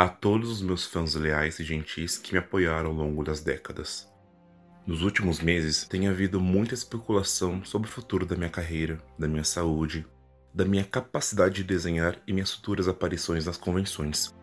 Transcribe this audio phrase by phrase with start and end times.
[0.00, 4.10] a todos os meus fãs leais e gentis que me apoiaram ao longo das décadas.
[4.86, 9.44] Nos últimos meses tem havido muita especulação sobre o futuro da minha carreira, da minha
[9.44, 10.06] saúde,
[10.54, 14.34] da minha capacidade de desenhar e minhas futuras aparições nas convenções.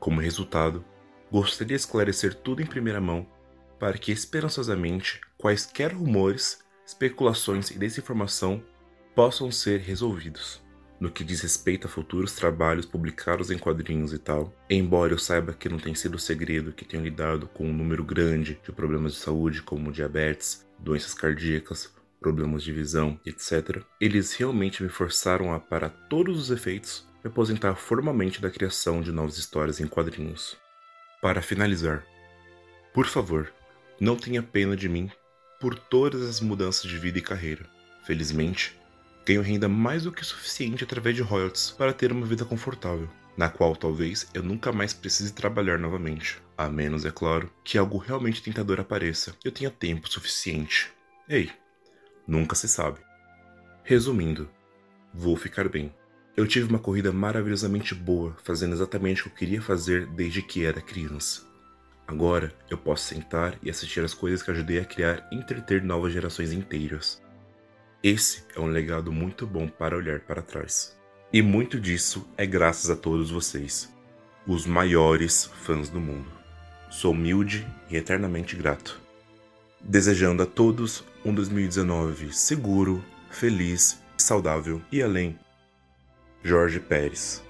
[0.00, 0.82] Como resultado,
[1.30, 3.26] gostaria de esclarecer tudo em primeira mão
[3.78, 8.64] para que esperançosamente quaisquer rumores, especulações e desinformação
[9.14, 10.62] possam ser resolvidos.
[11.02, 15.52] No que diz respeito a futuros trabalhos publicados em quadrinhos e tal, embora eu saiba
[15.52, 19.18] que não tem sido segredo que tenho lidado com um número grande de problemas de
[19.18, 25.88] saúde como diabetes, doenças cardíacas, problemas de visão, etc., eles realmente me forçaram a, para
[25.88, 30.56] todos os efeitos, me aposentar formalmente da criação de novas histórias em quadrinhos.
[31.20, 32.06] Para finalizar,
[32.94, 33.52] por favor,
[33.98, 35.10] não tenha pena de mim
[35.58, 37.66] por todas as mudanças de vida e carreira.
[38.06, 38.80] Felizmente,
[39.24, 43.48] ganho renda mais do que suficiente através de royalties para ter uma vida confortável, na
[43.48, 48.42] qual talvez eu nunca mais precise trabalhar novamente, a menos, é claro, que algo realmente
[48.42, 50.92] tentador apareça eu tenha tempo suficiente.
[51.28, 51.50] Ei,
[52.26, 52.98] nunca se sabe.
[53.84, 54.48] Resumindo,
[55.14, 55.92] vou ficar bem.
[56.36, 60.64] Eu tive uma corrida maravilhosamente boa, fazendo exatamente o que eu queria fazer desde que
[60.64, 61.42] era criança.
[62.06, 66.12] Agora eu posso sentar e assistir as coisas que ajudei a criar e entreter novas
[66.12, 67.21] gerações inteiras.
[68.02, 70.98] Esse é um legado muito bom para olhar para trás.
[71.32, 73.94] E muito disso é graças a todos vocês,
[74.44, 76.28] os maiores fãs do mundo.
[76.90, 79.00] Sou humilde e eternamente grato.
[79.80, 85.38] Desejando a todos um 2019 seguro, feliz, saudável e além.
[86.42, 87.40] Jorge Pérez.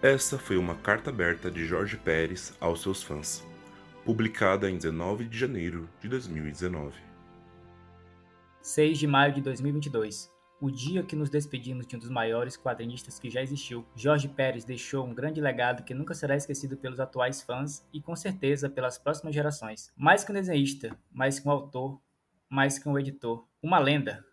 [0.00, 3.44] Essa foi uma carta aberta de Jorge Pérez aos seus fãs,
[4.04, 6.94] publicada em 19 de janeiro de 2019.
[8.62, 10.30] 6 de maio de 2022.
[10.60, 14.64] O dia que nos despedimos de um dos maiores quadrinistas que já existiu, Jorge Pérez
[14.64, 18.98] deixou um grande legado que nunca será esquecido pelos atuais fãs e com certeza pelas
[18.98, 19.90] próximas gerações.
[19.96, 21.98] Mais que um desenhista, mais que um autor,
[22.48, 24.24] mais que um editor, uma lenda,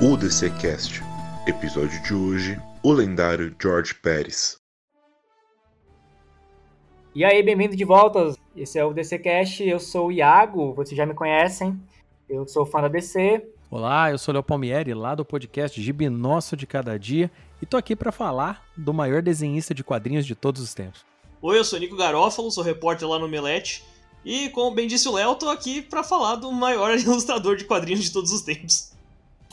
[0.00, 1.13] UDCcast.
[1.46, 4.56] Episódio de hoje: O lendário George Pérez.
[7.14, 8.34] E aí, bem-vindo de volta.
[8.56, 9.62] Esse é o DCcast.
[9.62, 11.78] Eu sou o Iago, vocês já me conhecem.
[12.26, 13.46] Eu sou fã da DC.
[13.70, 17.76] Olá, eu sou Léo Palmieri, lá do podcast Gibi Nosso de Cada Dia, e tô
[17.76, 21.04] aqui para falar do maior desenhista de quadrinhos de todos os tempos.
[21.42, 23.84] Oi, eu sou Nico Garófalo, sou repórter lá no Melete,
[24.24, 28.02] e como bem disse o Léo, tô aqui para falar do maior ilustrador de quadrinhos
[28.02, 28.93] de todos os tempos.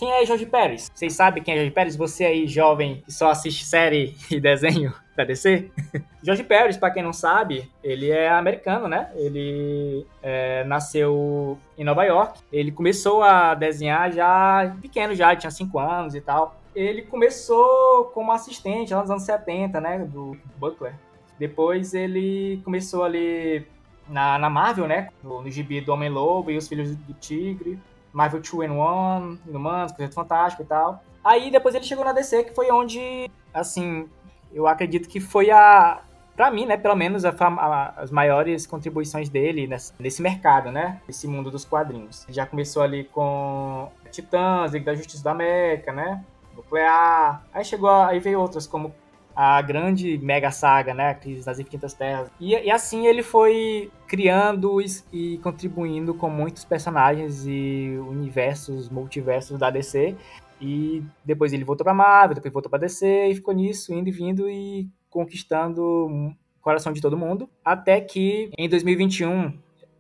[0.02, 0.92] Quem é Jorge Pérez?
[0.92, 1.96] Vocês sabem quem é Jorge Pérez?
[1.96, 5.70] Você aí, jovem, que só assiste série e desenho da DC?
[6.24, 9.12] Jorge Pérez, para quem não sabe, ele é americano, né?
[9.14, 12.40] Ele é, nasceu em Nova York.
[12.52, 16.60] Ele começou a desenhar já pequeno, já tinha 5 anos e tal.
[16.76, 20.00] Ele começou como assistente lá nos anos 70, né?
[20.00, 20.96] Do Butler.
[21.38, 23.68] Depois ele começou ali
[24.10, 25.10] na, na Marvel, né?
[25.24, 27.78] No, no gibi do Homem-Lobo e os Filhos do Tigre.
[28.14, 31.04] Marvel 2 and 1, Inumanos, Projeto Fantástico e tal.
[31.24, 34.10] Aí depois ele chegou na DC, que foi onde, assim,
[34.54, 36.02] eu acredito que foi a.
[36.36, 41.00] Pra mim, né, pelo menos, a, a, as maiores contribuições dele nesse, nesse mercado, né?
[41.06, 42.26] Nesse mundo dos quadrinhos.
[42.30, 46.24] Já começou ali com Titãs, Liga da Justiça da América, né?
[46.56, 47.44] Nuclear.
[47.54, 48.94] Aí chegou, aí veio outras como
[49.36, 52.30] a grande mega saga, né, Crise das Infinitas Terras.
[52.40, 59.58] E, e assim ele foi criando e, e, contribuindo com muitos personagens e universos, multiversos
[59.58, 60.16] da DC.
[60.60, 64.12] E depois ele voltou para Marvel, depois voltou para DC e ficou nisso, indo e
[64.12, 67.50] vindo e conquistando o coração de todo mundo.
[67.66, 69.54] Até que em 2021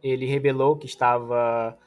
[0.03, 1.78] ele revelou que estava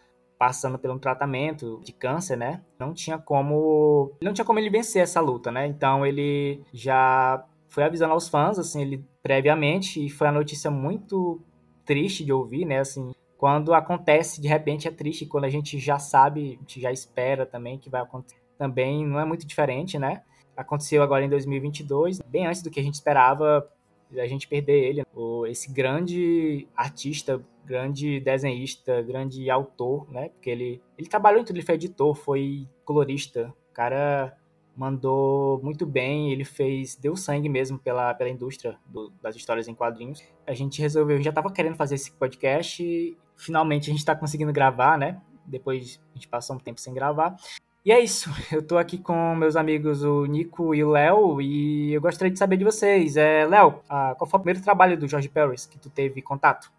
[0.44, 2.60] passando por um tratamento de câncer, né?
[2.78, 5.66] Não tinha como, não tinha como ele vencer essa luta, né?
[5.66, 11.40] Então ele já foi avisando aos fãs, assim, ele previamente e foi uma notícia muito
[11.86, 12.80] triste de ouvir, né?
[12.80, 16.92] Assim, quando acontece de repente é triste, quando a gente já sabe, a gente já
[16.92, 18.36] espera também que vai acontecer.
[18.58, 20.20] Também não é muito diferente, né?
[20.54, 23.66] Aconteceu agora em 2022, bem antes do que a gente esperava
[24.14, 25.02] a gente perder ele,
[25.48, 30.28] esse grande artista grande desenhista, grande autor, né?
[30.30, 33.52] Porque ele, ele trabalhou em tudo, ele foi editor, foi colorista.
[33.70, 34.36] O cara
[34.76, 39.74] mandou muito bem, ele fez, deu sangue mesmo pela, pela indústria do, das histórias em
[39.74, 40.22] quadrinhos.
[40.46, 44.52] A gente resolveu, já estava querendo fazer esse podcast e finalmente a gente está conseguindo
[44.52, 45.20] gravar, né?
[45.46, 47.36] Depois a gente passou um tempo sem gravar.
[47.84, 51.92] E é isso, eu tô aqui com meus amigos o Nico e o Léo e
[51.92, 53.16] eu gostaria de saber de vocês.
[53.16, 56.72] É, Léo, ah, qual foi o primeiro trabalho do George Paris que tu teve contato?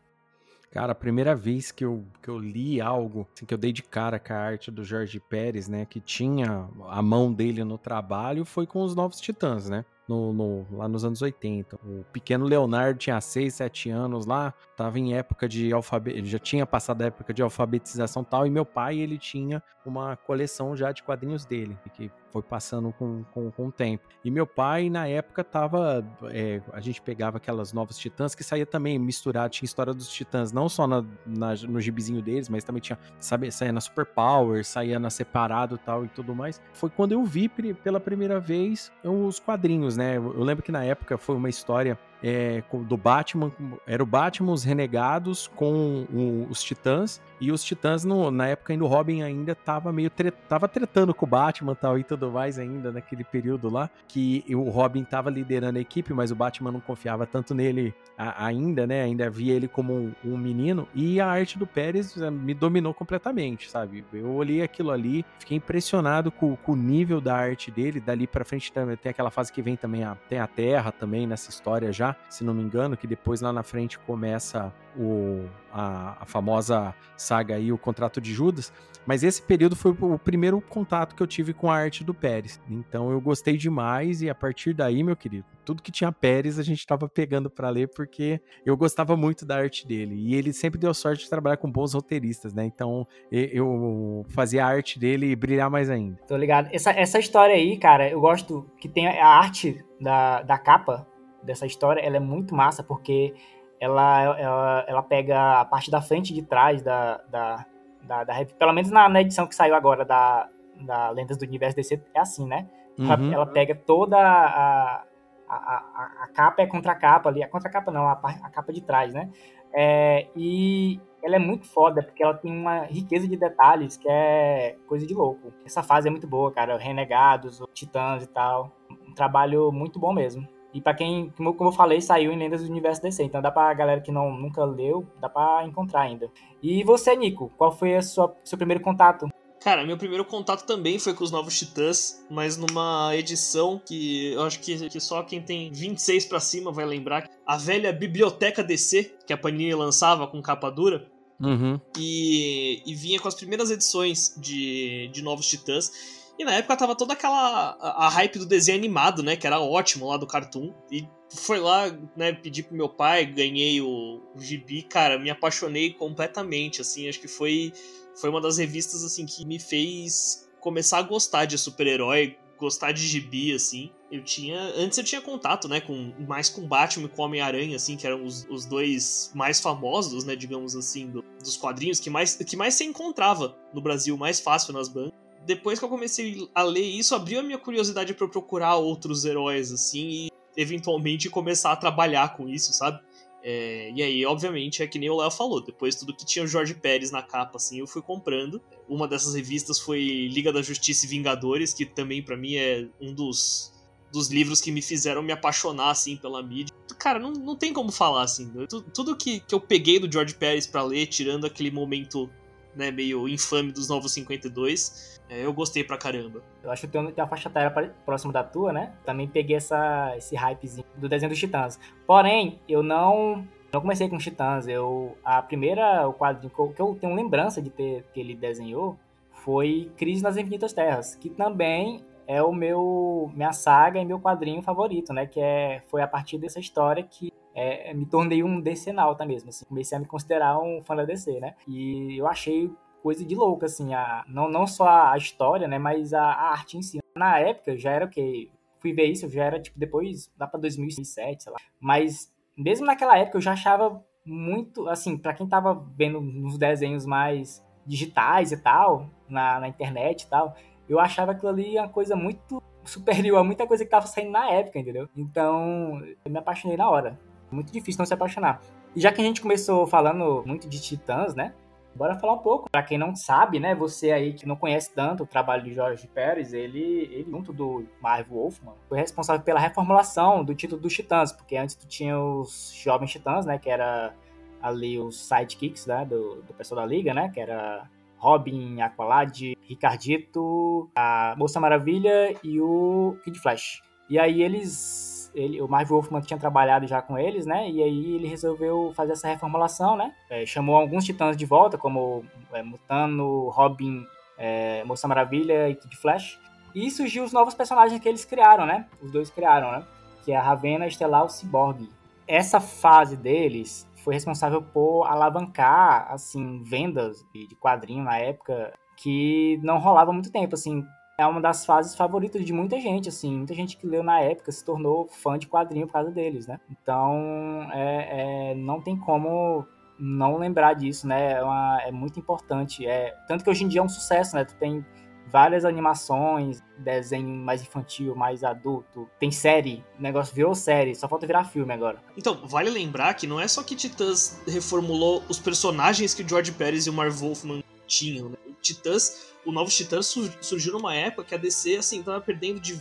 [0.75, 3.81] Cara, a primeira vez que eu, que eu li algo, assim, que eu dei de
[3.81, 8.43] cara com a arte do Jorge Pérez, né, que tinha a mão dele no trabalho,
[8.43, 9.85] foi com os Novos Titãs, né?
[10.05, 11.77] no, no, lá nos anos 80.
[11.77, 16.65] O pequeno Leonardo tinha 6, 7 anos lá, tava em época de alfabeto, já tinha
[16.65, 21.03] passado a época de alfabetização tal, e meu pai, ele tinha uma coleção já de
[21.03, 24.03] quadrinhos dele, que foi passando com, com, com o tempo.
[24.21, 26.05] E meu pai, na época, tava.
[26.31, 30.51] É, a gente pegava aquelas novas titãs que saía também misturado, tinha história dos titãs,
[30.51, 34.65] não só na, na, no gibizinho deles, mas também tinha, sabe, saía na Super Power,
[34.65, 36.61] saía na separado tal e tudo mais.
[36.73, 40.17] Foi quando eu vi pela primeira vez os quadrinhos, né?
[40.17, 43.51] Eu lembro que na época foi uma história é, do Batman,
[43.85, 48.73] era o Batman, os Renegados com o, os Titãs, e os Titãs, no, na época
[48.73, 52.31] ainda o Robin ainda tava meio tre tava tretando com o Batman tal, e tudo
[52.31, 56.71] mais ainda naquele período lá, que o Robin tava liderando a equipe, mas o Batman
[56.71, 61.19] não confiava tanto nele a, ainda, né, ainda via ele como um, um, menino, e
[61.19, 66.31] a arte do Pérez eh, me dominou completamente, sabe, eu olhei aquilo ali, fiquei impressionado
[66.31, 68.71] com, com o nível da arte dele, dali pra frente
[69.01, 72.43] tem aquela fase que vem também, a, tem a Terra também nessa história já, se
[72.43, 77.71] não me engano, que depois lá na frente começa o, a, a, famosa saga aí,
[77.71, 78.71] o contrato de Judas.
[79.05, 82.59] Mas esse período foi o primeiro contato que eu tive com a arte do Pérez.
[82.67, 86.63] Então eu gostei demais e a partir daí, meu querido, tudo que tinha Pérez a
[86.63, 90.15] gente estava pegando para ler porque eu gostava muito da arte dele.
[90.15, 92.65] E ele sempre deu sorte de trabalhar com bons roteiristas, né?
[92.65, 96.17] Então eu fazia a arte dele brilhar mais ainda.
[96.27, 96.69] Tô ligado.
[96.71, 101.07] Essa, essa história aí, cara, eu gosto que tem a arte da, da capa
[101.45, 103.33] dessa história, ela é muito massa porque
[103.79, 107.65] ela, ela, ela pega a parte da frente e de trás da, da,
[108.01, 110.49] da, da pelo menos na, na, edição que saiu agora da,
[110.81, 112.67] da Lendas do Universo DC, é assim, né?
[112.97, 113.11] Uhum.
[113.11, 115.03] Ela, ela, pega toda a,
[115.47, 118.49] a, a, a capa é contra a capa ali, a contra capa não, a, a
[118.49, 119.29] capa de trás, né?
[119.73, 124.77] É, e ela é muito foda, porque ela tem uma riqueza de detalhes que é
[124.87, 125.51] coisa de louco.
[125.65, 126.77] Essa fase é muito boa, cara.
[126.77, 128.71] Renegados, Titãs e tal.
[129.05, 130.47] Um trabalho muito bom mesmo.
[130.75, 133.23] E para quem, como eu falei, saiu em Lendas do Universo DC.
[133.23, 136.29] Então dá pra galera que não, nunca leu, dá pra encontrar ainda.
[136.61, 139.29] E você, Nico, qual foi a sua, seu primeiro contato?
[139.61, 144.43] Cara, meu primeiro contato também foi com os Novos Titãs, mas numa edição que eu
[144.43, 147.29] acho que, que só quem tem 26 para cima vai lembrar.
[147.47, 151.07] A velha Biblioteca DC, que a Panini lançava com capa dura.
[151.39, 151.79] Uhum.
[151.97, 156.24] E, e vinha com as primeiras edições de, de Novos Titãs.
[156.37, 159.35] E na época tava toda aquela a, a, hype do desenho animado, né?
[159.35, 160.73] Que era ótimo lá do Cartoon.
[160.91, 165.91] E foi lá, né, pedi pro meu pai, ganhei o, o gibi, cara, me apaixonei
[165.91, 167.73] completamente, assim, acho que foi,
[168.15, 173.05] foi uma das revistas, assim, que me fez começar a gostar de super-herói, gostar de
[173.05, 173.91] gibi, assim.
[174.11, 174.59] Eu tinha.
[174.77, 175.81] Antes eu tinha contato, né?
[175.81, 180.23] Com, mais com Batman e com Homem-Aranha, assim, que eram os, os dois mais famosos,
[180.23, 180.35] né?
[180.35, 184.73] Digamos assim, do, dos quadrinhos que mais, que mais se encontrava no Brasil, mais fácil
[184.73, 188.75] nas bancas depois que eu comecei a ler isso, abriu a minha curiosidade para procurar
[188.75, 192.99] outros heróis, assim, e eventualmente começar a trabalhar com isso, sabe?
[193.43, 196.47] É, e aí, obviamente, é que nem o Léo falou, depois tudo que tinha o
[196.47, 198.59] Jorge Pérez na capa, assim, eu fui comprando.
[198.89, 203.13] Uma dessas revistas foi Liga da Justiça e Vingadores, que também para mim é um
[203.13, 203.71] dos,
[204.11, 206.73] dos livros que me fizeram me apaixonar, assim, pela mídia.
[206.97, 208.51] Cara, não, não tem como falar, assim.
[208.91, 212.27] Tudo que, que eu peguei do George Pérez para ler, tirando aquele momento
[212.75, 216.41] né, meio infame dos Novos 52, é, eu gostei pra caramba.
[216.63, 217.71] Eu acho que tem uma faixa etária
[218.05, 218.93] próxima da tua, né?
[219.05, 221.79] Também peguei essa, esse hypezinho do desenho dos Titãs.
[222.05, 224.67] Porém, eu não não comecei com Titãs.
[224.67, 228.35] Eu, a primeira o quadrinho que eu, que eu tenho lembrança de ter que ele
[228.35, 228.97] desenhou
[229.43, 234.61] foi Crise nas Infinitas Terras, que também é o meu minha saga e meu quadrinho
[234.61, 235.25] favorito, né?
[235.25, 239.65] Que é, foi a partir dessa história que é, me tornei um decenalta mesmo, assim,
[239.65, 241.55] comecei a me considerar um fã da DC, né?
[241.65, 242.69] E eu achei
[243.01, 246.77] coisa de louco, assim, a, não, não só a história, né, mas a, a arte
[246.77, 246.99] em si.
[247.15, 250.59] Na época, já era o que fui ver isso, já era, tipo, depois, lá pra
[250.59, 251.57] 2007, sei lá.
[251.79, 257.05] Mas, mesmo naquela época, eu já achava muito, assim, para quem tava vendo nos desenhos
[257.05, 260.55] mais digitais e tal, na, na internet e tal,
[260.89, 264.49] eu achava aquilo ali uma coisa muito superior a muita coisa que tava saindo na
[264.49, 265.07] época, entendeu?
[265.15, 267.17] Então, eu me apaixonei na hora.
[267.55, 268.61] Muito difícil não se apaixonar.
[268.95, 271.53] E já que a gente começou falando muito de Titãs, né?
[271.95, 272.69] Bora falar um pouco.
[272.69, 276.07] Para quem não sabe, né, você aí que não conhece tanto o trabalho de Jorge
[276.07, 281.31] Pérez, ele, ele junto do Marv Wolfman, foi responsável pela reformulação do título dos Titãs,
[281.31, 284.13] porque antes tu tinha os Jovens Titãs, né, que era
[284.61, 290.89] ali os sidekicks, né, do, do pessoal da liga, né, que era Robin, Aqualad, Ricardito,
[290.95, 293.81] a Moça Maravilha e o Kid Flash.
[294.09, 297.69] E aí eles ele, o Marv Wolfman tinha trabalhado já com eles, né?
[297.69, 300.13] E aí ele resolveu fazer essa reformulação, né?
[300.29, 302.23] É, chamou alguns titãs de volta, como
[302.53, 304.05] é, Mutano, Robin,
[304.37, 306.39] é, Moça Maravilha e Kid Flash.
[306.73, 308.87] E surgiu os novos personagens que eles criaram, né?
[309.01, 309.83] Os dois criaram, né?
[310.23, 311.89] Que é a Ravena, Estelar e o Cyborg.
[312.27, 319.79] Essa fase deles foi responsável por alavancar, assim, vendas de quadrinho na época que não
[319.79, 320.85] rolava muito tempo, assim.
[321.17, 323.37] É uma das fases favoritas de muita gente, assim.
[323.37, 326.59] Muita gente que leu na época se tornou fã de quadrinho por causa deles, né?
[326.69, 329.65] Então, é, é não tem como
[329.97, 331.33] não lembrar disso, né?
[331.33, 332.85] É, uma, é muito importante.
[332.85, 334.43] É, tanto que hoje em dia é um sucesso, né?
[334.43, 334.85] Tu tem
[335.31, 339.09] várias animações, desenho mais infantil, mais adulto.
[339.19, 341.97] Tem série, negócio virou série, só falta virar filme agora.
[342.17, 346.87] Então, vale lembrar que não é só que Titãs reformulou os personagens que George Pérez
[346.87, 348.37] e o Marv Wolfman tinham, né?
[348.65, 352.73] Titãs, o novo Titãs surgiu numa época que a DC, assim, tava perdendo de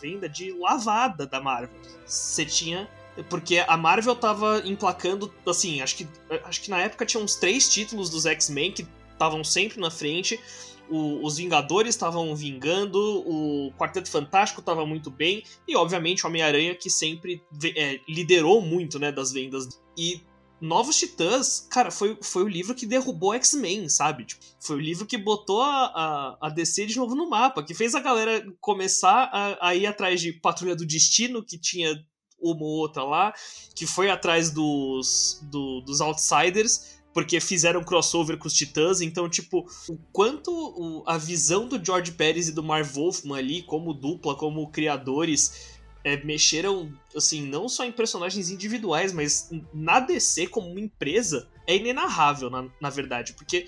[0.00, 1.70] venda de lavada da Marvel.
[2.06, 2.88] Você tinha
[3.28, 6.08] porque a Marvel tava emplacando, assim, acho que,
[6.44, 10.40] acho que na época tinha uns três títulos dos X-Men que estavam sempre na frente.
[10.88, 16.74] O, os Vingadores estavam vingando, o Quarteto Fantástico estava muito bem, e obviamente o Homem-Aranha
[16.74, 17.42] que sempre
[17.76, 19.80] é, liderou muito né, das vendas.
[19.96, 20.20] E
[20.60, 24.24] Novos Titãs, cara, foi, foi o livro que derrubou X-Men, sabe?
[24.24, 27.74] Tipo, foi o livro que botou a, a, a, DC de novo no mapa, que
[27.74, 31.94] fez a galera começar a, a ir atrás de Patrulha do Destino, que tinha
[32.40, 33.32] uma ou outra lá,
[33.74, 39.66] que foi atrás dos, do, dos Outsiders, porque fizeram crossover com os Titãs, então, tipo,
[39.88, 44.36] o quanto o, a visão do George Pérez e do Marv Wolfman ali, como dupla,
[44.36, 45.69] como criadores,
[46.04, 51.76] é, mexeram, assim, não só em personagens individuais, mas na DC como uma empresa, é
[51.76, 53.66] inenarrável, na, na verdade, porque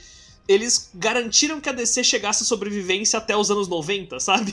[0.49, 4.53] eles garantiram que a DC chegasse à sobrevivência até os anos 90, sabe?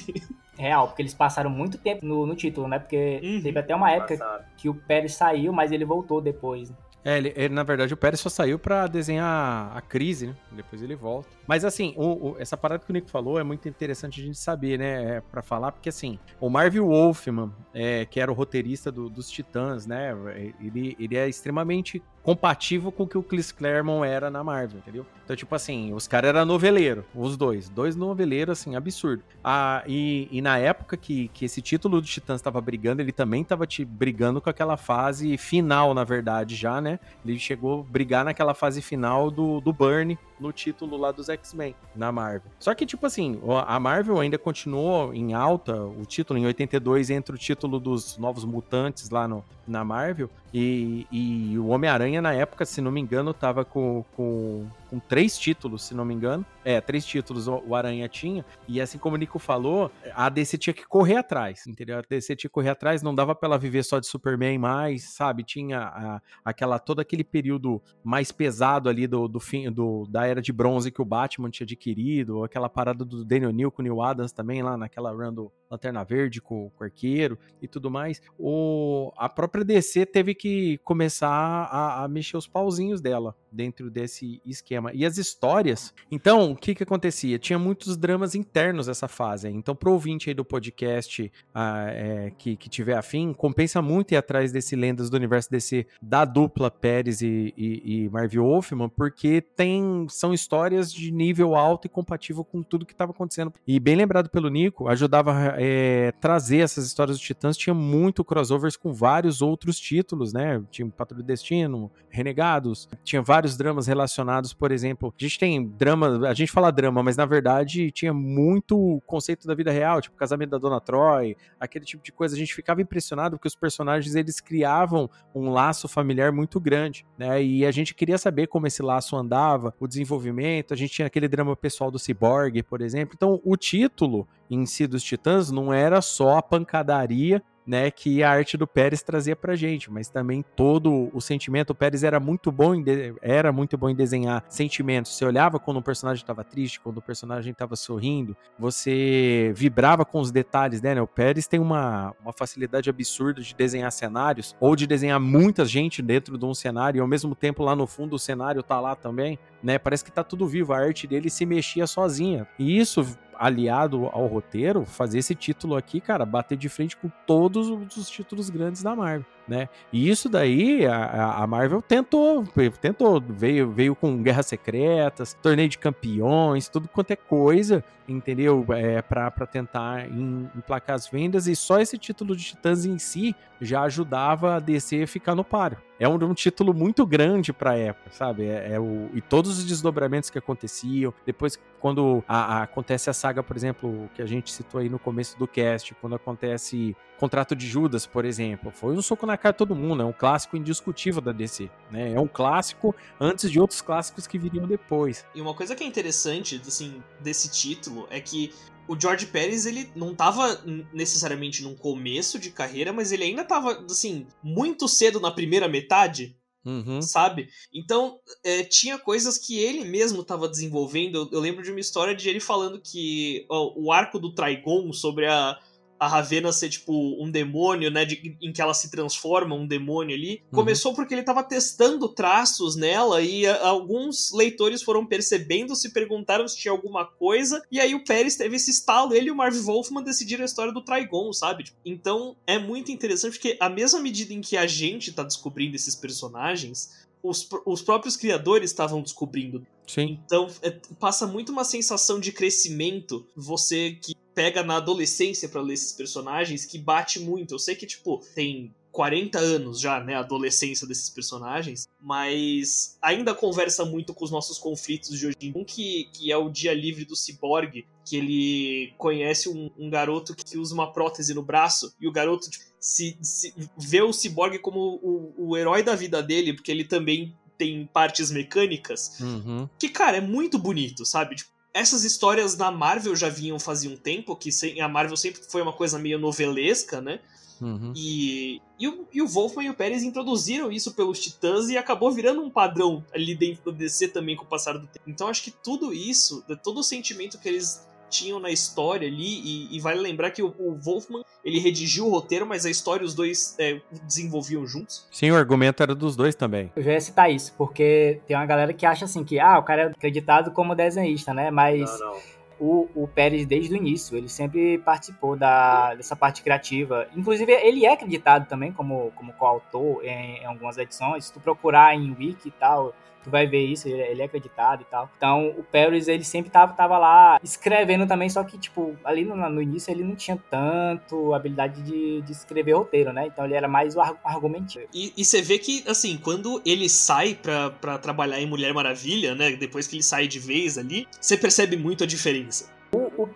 [0.58, 2.80] Real, porque eles passaram muito tempo no, no título, né?
[2.80, 3.42] Porque uhum.
[3.42, 4.46] teve até uma época Passaram.
[4.58, 6.72] que o Pérez saiu, mas ele voltou depois.
[7.04, 10.36] É, ele, ele, na verdade, o Pérez só saiu para desenhar a crise, né?
[10.52, 11.30] Depois ele volta.
[11.48, 14.38] Mas assim, o, o, essa parada que o Nico falou é muito interessante a gente
[14.38, 15.18] saber, né?
[15.18, 19.30] É, para falar, porque assim, o Marvel Wolfman, é, que era o roteirista do, dos
[19.30, 20.12] Titãs, né?
[20.60, 25.06] Ele, ele é extremamente compatível com o que o Chris Claremont era na Marvel, entendeu?
[25.24, 27.70] Então, tipo assim, os caras eram noveleiro, os dois.
[27.70, 29.24] Dois noveleiros, assim, absurdo.
[29.44, 33.44] Ah, e, e na época que, que esse título do Titãs estava brigando, ele também
[33.44, 37.00] estava te brigando com aquela fase final, na verdade, já, né?
[37.24, 41.76] Ele chegou a brigar naquela fase final do, do Burn, no título lá dos X-Men,
[41.96, 42.50] na Marvel.
[42.60, 47.36] Só que, tipo assim, a Marvel ainda continuou em alta, o título em 82 entre
[47.36, 52.66] o título dos Novos Mutantes lá no, na Marvel, e, e o Homem-Aranha, na época,
[52.66, 56.46] se não me engano, tava com, com, com, três títulos, se não me engano.
[56.64, 58.46] É, três títulos o, Aranha tinha.
[58.68, 61.98] E assim como o Nico falou, a DC tinha que correr atrás, entendeu?
[61.98, 65.16] A DC tinha que correr atrás, não dava pra ela viver só de Superman mais,
[65.16, 65.44] sabe?
[65.44, 70.42] Tinha a, aquela, todo aquele período mais pesado ali do, do fim do, da era
[70.42, 74.02] de bronze que o Batman tinha adquirido, aquela parada do Daniel Neal com o Neil
[74.02, 78.22] Adams também, lá naquela run do Lanterna Verde com, o Arqueiro e tudo mais.
[78.38, 84.42] O, a própria DC teve que começar a, a, mexer os pauzinhos dela dentro desse
[84.46, 84.79] esquema.
[84.94, 85.94] E as histórias.
[86.12, 87.38] Então, o que que acontecia?
[87.38, 89.48] Tinha muitos dramas internos essa fase.
[89.50, 94.18] Então, pro ouvinte aí do podcast ah, é, que, que tiver afim, compensa muito ir
[94.18, 99.42] atrás desse Lendas do Universo DC da dupla Pérez e, e, e Marvel Wolfman, porque
[99.42, 103.54] tem, são histórias de nível alto e compatível com tudo que estava acontecendo.
[103.68, 107.58] E bem lembrado pelo Nico, ajudava é, trazer essas histórias dos Titãs.
[107.58, 110.62] Tinha muito crossovers com vários outros títulos, né?
[110.72, 115.14] Tinha Patrulha do Destino, Renegados, tinha vários dramas relacionados, por exemplo.
[115.18, 119.56] A gente tem drama, a gente fala drama, mas na verdade tinha muito conceito da
[119.56, 122.36] vida real, tipo casamento da Dona Troy, aquele tipo de coisa.
[122.36, 127.44] A gente ficava impressionado porque os personagens eles criavam um laço familiar muito grande, né?
[127.44, 130.74] E a gente queria saber como esse laço andava, o desenvolvimento.
[130.74, 133.14] A gente tinha aquele drama pessoal do Cyborg, por exemplo.
[133.16, 138.32] Então, o título em si dos Titãs não era só a pancadaria né, que a
[138.32, 141.70] arte do Pérez trazia pra gente, mas também todo o sentimento.
[141.70, 142.84] O Pérez era muito bom em,
[143.22, 145.16] era muito bom em desenhar sentimentos.
[145.16, 150.20] Você olhava quando o personagem estava triste, quando o personagem estava sorrindo, você vibrava com
[150.20, 151.00] os detalhes, né?
[151.00, 156.02] O Pérez tem uma, uma facilidade absurda de desenhar cenários ou de desenhar muita gente
[156.02, 158.96] dentro de um cenário e ao mesmo tempo lá no fundo o cenário tá lá
[158.96, 159.78] também, né?
[159.78, 162.48] Parece que tá tudo vivo, a arte dele se mexia sozinha.
[162.58, 163.06] E isso
[163.40, 168.50] aliado ao roteiro, fazer esse título aqui, cara, bater de frente com todos os títulos
[168.50, 169.26] grandes da Marvel.
[169.50, 169.68] Né?
[169.92, 172.46] E isso daí a, a Marvel tentou,
[172.80, 178.66] tentou, veio, veio com Guerras Secretas, Torneio de Campeões, tudo quanto é coisa, entendeu?
[178.70, 180.08] É, para tentar
[180.56, 185.04] emplacar as vendas e só esse título de Titãs em si já ajudava a DC
[185.04, 185.78] a ficar no páreo.
[186.00, 188.46] É um, um título muito grande pra época, sabe?
[188.46, 191.14] É, é, o, e todos os desdobramentos que aconteciam.
[191.26, 194.98] Depois, quando a, a, acontece a saga, por exemplo, que a gente citou aí no
[194.98, 199.52] começo do cast, quando acontece Contrato de Judas, por exemplo, foi um soco na cara
[199.52, 200.02] de todo mundo.
[200.02, 201.70] É um clássico indiscutível da DC.
[201.92, 202.14] Né?
[202.14, 205.26] É um clássico antes de outros clássicos que viriam depois.
[205.36, 208.54] E uma coisa que é interessante, assim, desse título é que
[208.88, 213.86] o George Pérez, ele não tava necessariamente num começo de carreira, mas ele ainda tava,
[213.90, 216.38] assim, muito cedo na primeira metade.
[216.66, 217.02] Uhum.
[217.02, 217.50] Sabe?
[217.74, 221.16] Então, é, tinha coisas que ele mesmo estava desenvolvendo.
[221.16, 224.92] Eu, eu, lembro de uma história de ele falando que ó, o arco do Trigon
[224.94, 225.58] sobre a,
[226.00, 228.06] a Ravena ser, tipo, um demônio, né?
[228.06, 230.42] De, em que ela se transforma, um demônio ali.
[230.52, 230.60] Uhum.
[230.60, 236.48] Começou porque ele tava testando traços nela e a, alguns leitores foram percebendo, se perguntaram
[236.48, 237.62] se tinha alguma coisa.
[237.72, 239.14] E aí o Pérez teve esse estalo.
[239.14, 241.66] Ele e o Marv Wolfman decidiram a história do Trigon, sabe?
[241.66, 245.76] Tipo, então é muito interessante porque, à mesma medida em que a gente tá descobrindo
[245.76, 249.66] esses personagens, os, os próprios criadores estavam descobrindo.
[249.86, 250.20] Sim.
[250.26, 253.26] Então é, passa muito uma sensação de crescimento.
[253.36, 257.54] Você que pega na adolescência para ler esses personagens que bate muito.
[257.54, 263.36] Eu sei que, tipo, tem 40 anos já, né, a adolescência desses personagens, mas ainda
[263.36, 265.62] conversa muito com os nossos conflitos de hoje em dia.
[265.62, 270.34] Um que, que é o Dia Livre do Cyborg, que ele conhece um, um garoto
[270.34, 274.58] que usa uma prótese no braço, e o garoto tipo, se, se, vê o Cyborg
[274.60, 279.20] como o, o herói da vida dele, porque ele também tem partes mecânicas.
[279.20, 279.68] Uhum.
[279.78, 281.36] Que, cara, é muito bonito, sabe?
[281.36, 285.62] Tipo, essas histórias na Marvel já vinham fazia um tempo, que a Marvel sempre foi
[285.62, 287.20] uma coisa meio novelesca, né?
[287.62, 287.92] Uhum.
[287.96, 292.12] E, e, o, e o Wolfman e o Pérez introduziram isso pelos Titãs e acabou
[292.12, 295.04] virando um padrão ali dentro do DC também com o passar do tempo.
[295.08, 299.76] Então acho que tudo isso, todo o sentimento que eles tinham na história ali, e,
[299.76, 303.14] e vale lembrar que o, o, Wolfman ele redigiu o roteiro, mas a história os
[303.14, 305.08] dois é, desenvolviam juntos.
[305.12, 306.72] Sim, o argumento era dos dois também.
[306.76, 309.64] Eu já ia citar isso, porque tem uma galera que acha assim que, ah, o
[309.64, 311.52] cara é acreditado como desenhista, né?
[311.52, 311.80] Mas.
[312.00, 312.40] Não, não.
[312.62, 317.08] O, o, Pérez, desde o início, ele sempre participou da, dessa parte criativa.
[317.16, 321.24] Inclusive, ele é acreditado também como, como coautor em, em algumas edições.
[321.24, 324.86] Se tu procurar em wiki e tal, tu vai ver isso, ele é acreditado e
[324.86, 325.10] tal.
[325.18, 329.36] Então, o Paris, ele sempre tava, tava lá escrevendo também, só que, tipo, ali no,
[329.50, 333.28] no início ele não tinha tanto habilidade de, de escrever roteiro, né?
[333.28, 334.80] Então ele era mais o argumento.
[334.94, 339.36] E, e você vê que, assim, quando ele sai pra, pra trabalhar em Mulher Maravilha,
[339.36, 339.52] né?
[339.52, 342.79] Depois que ele sai de vez ali, você percebe muito a diferença.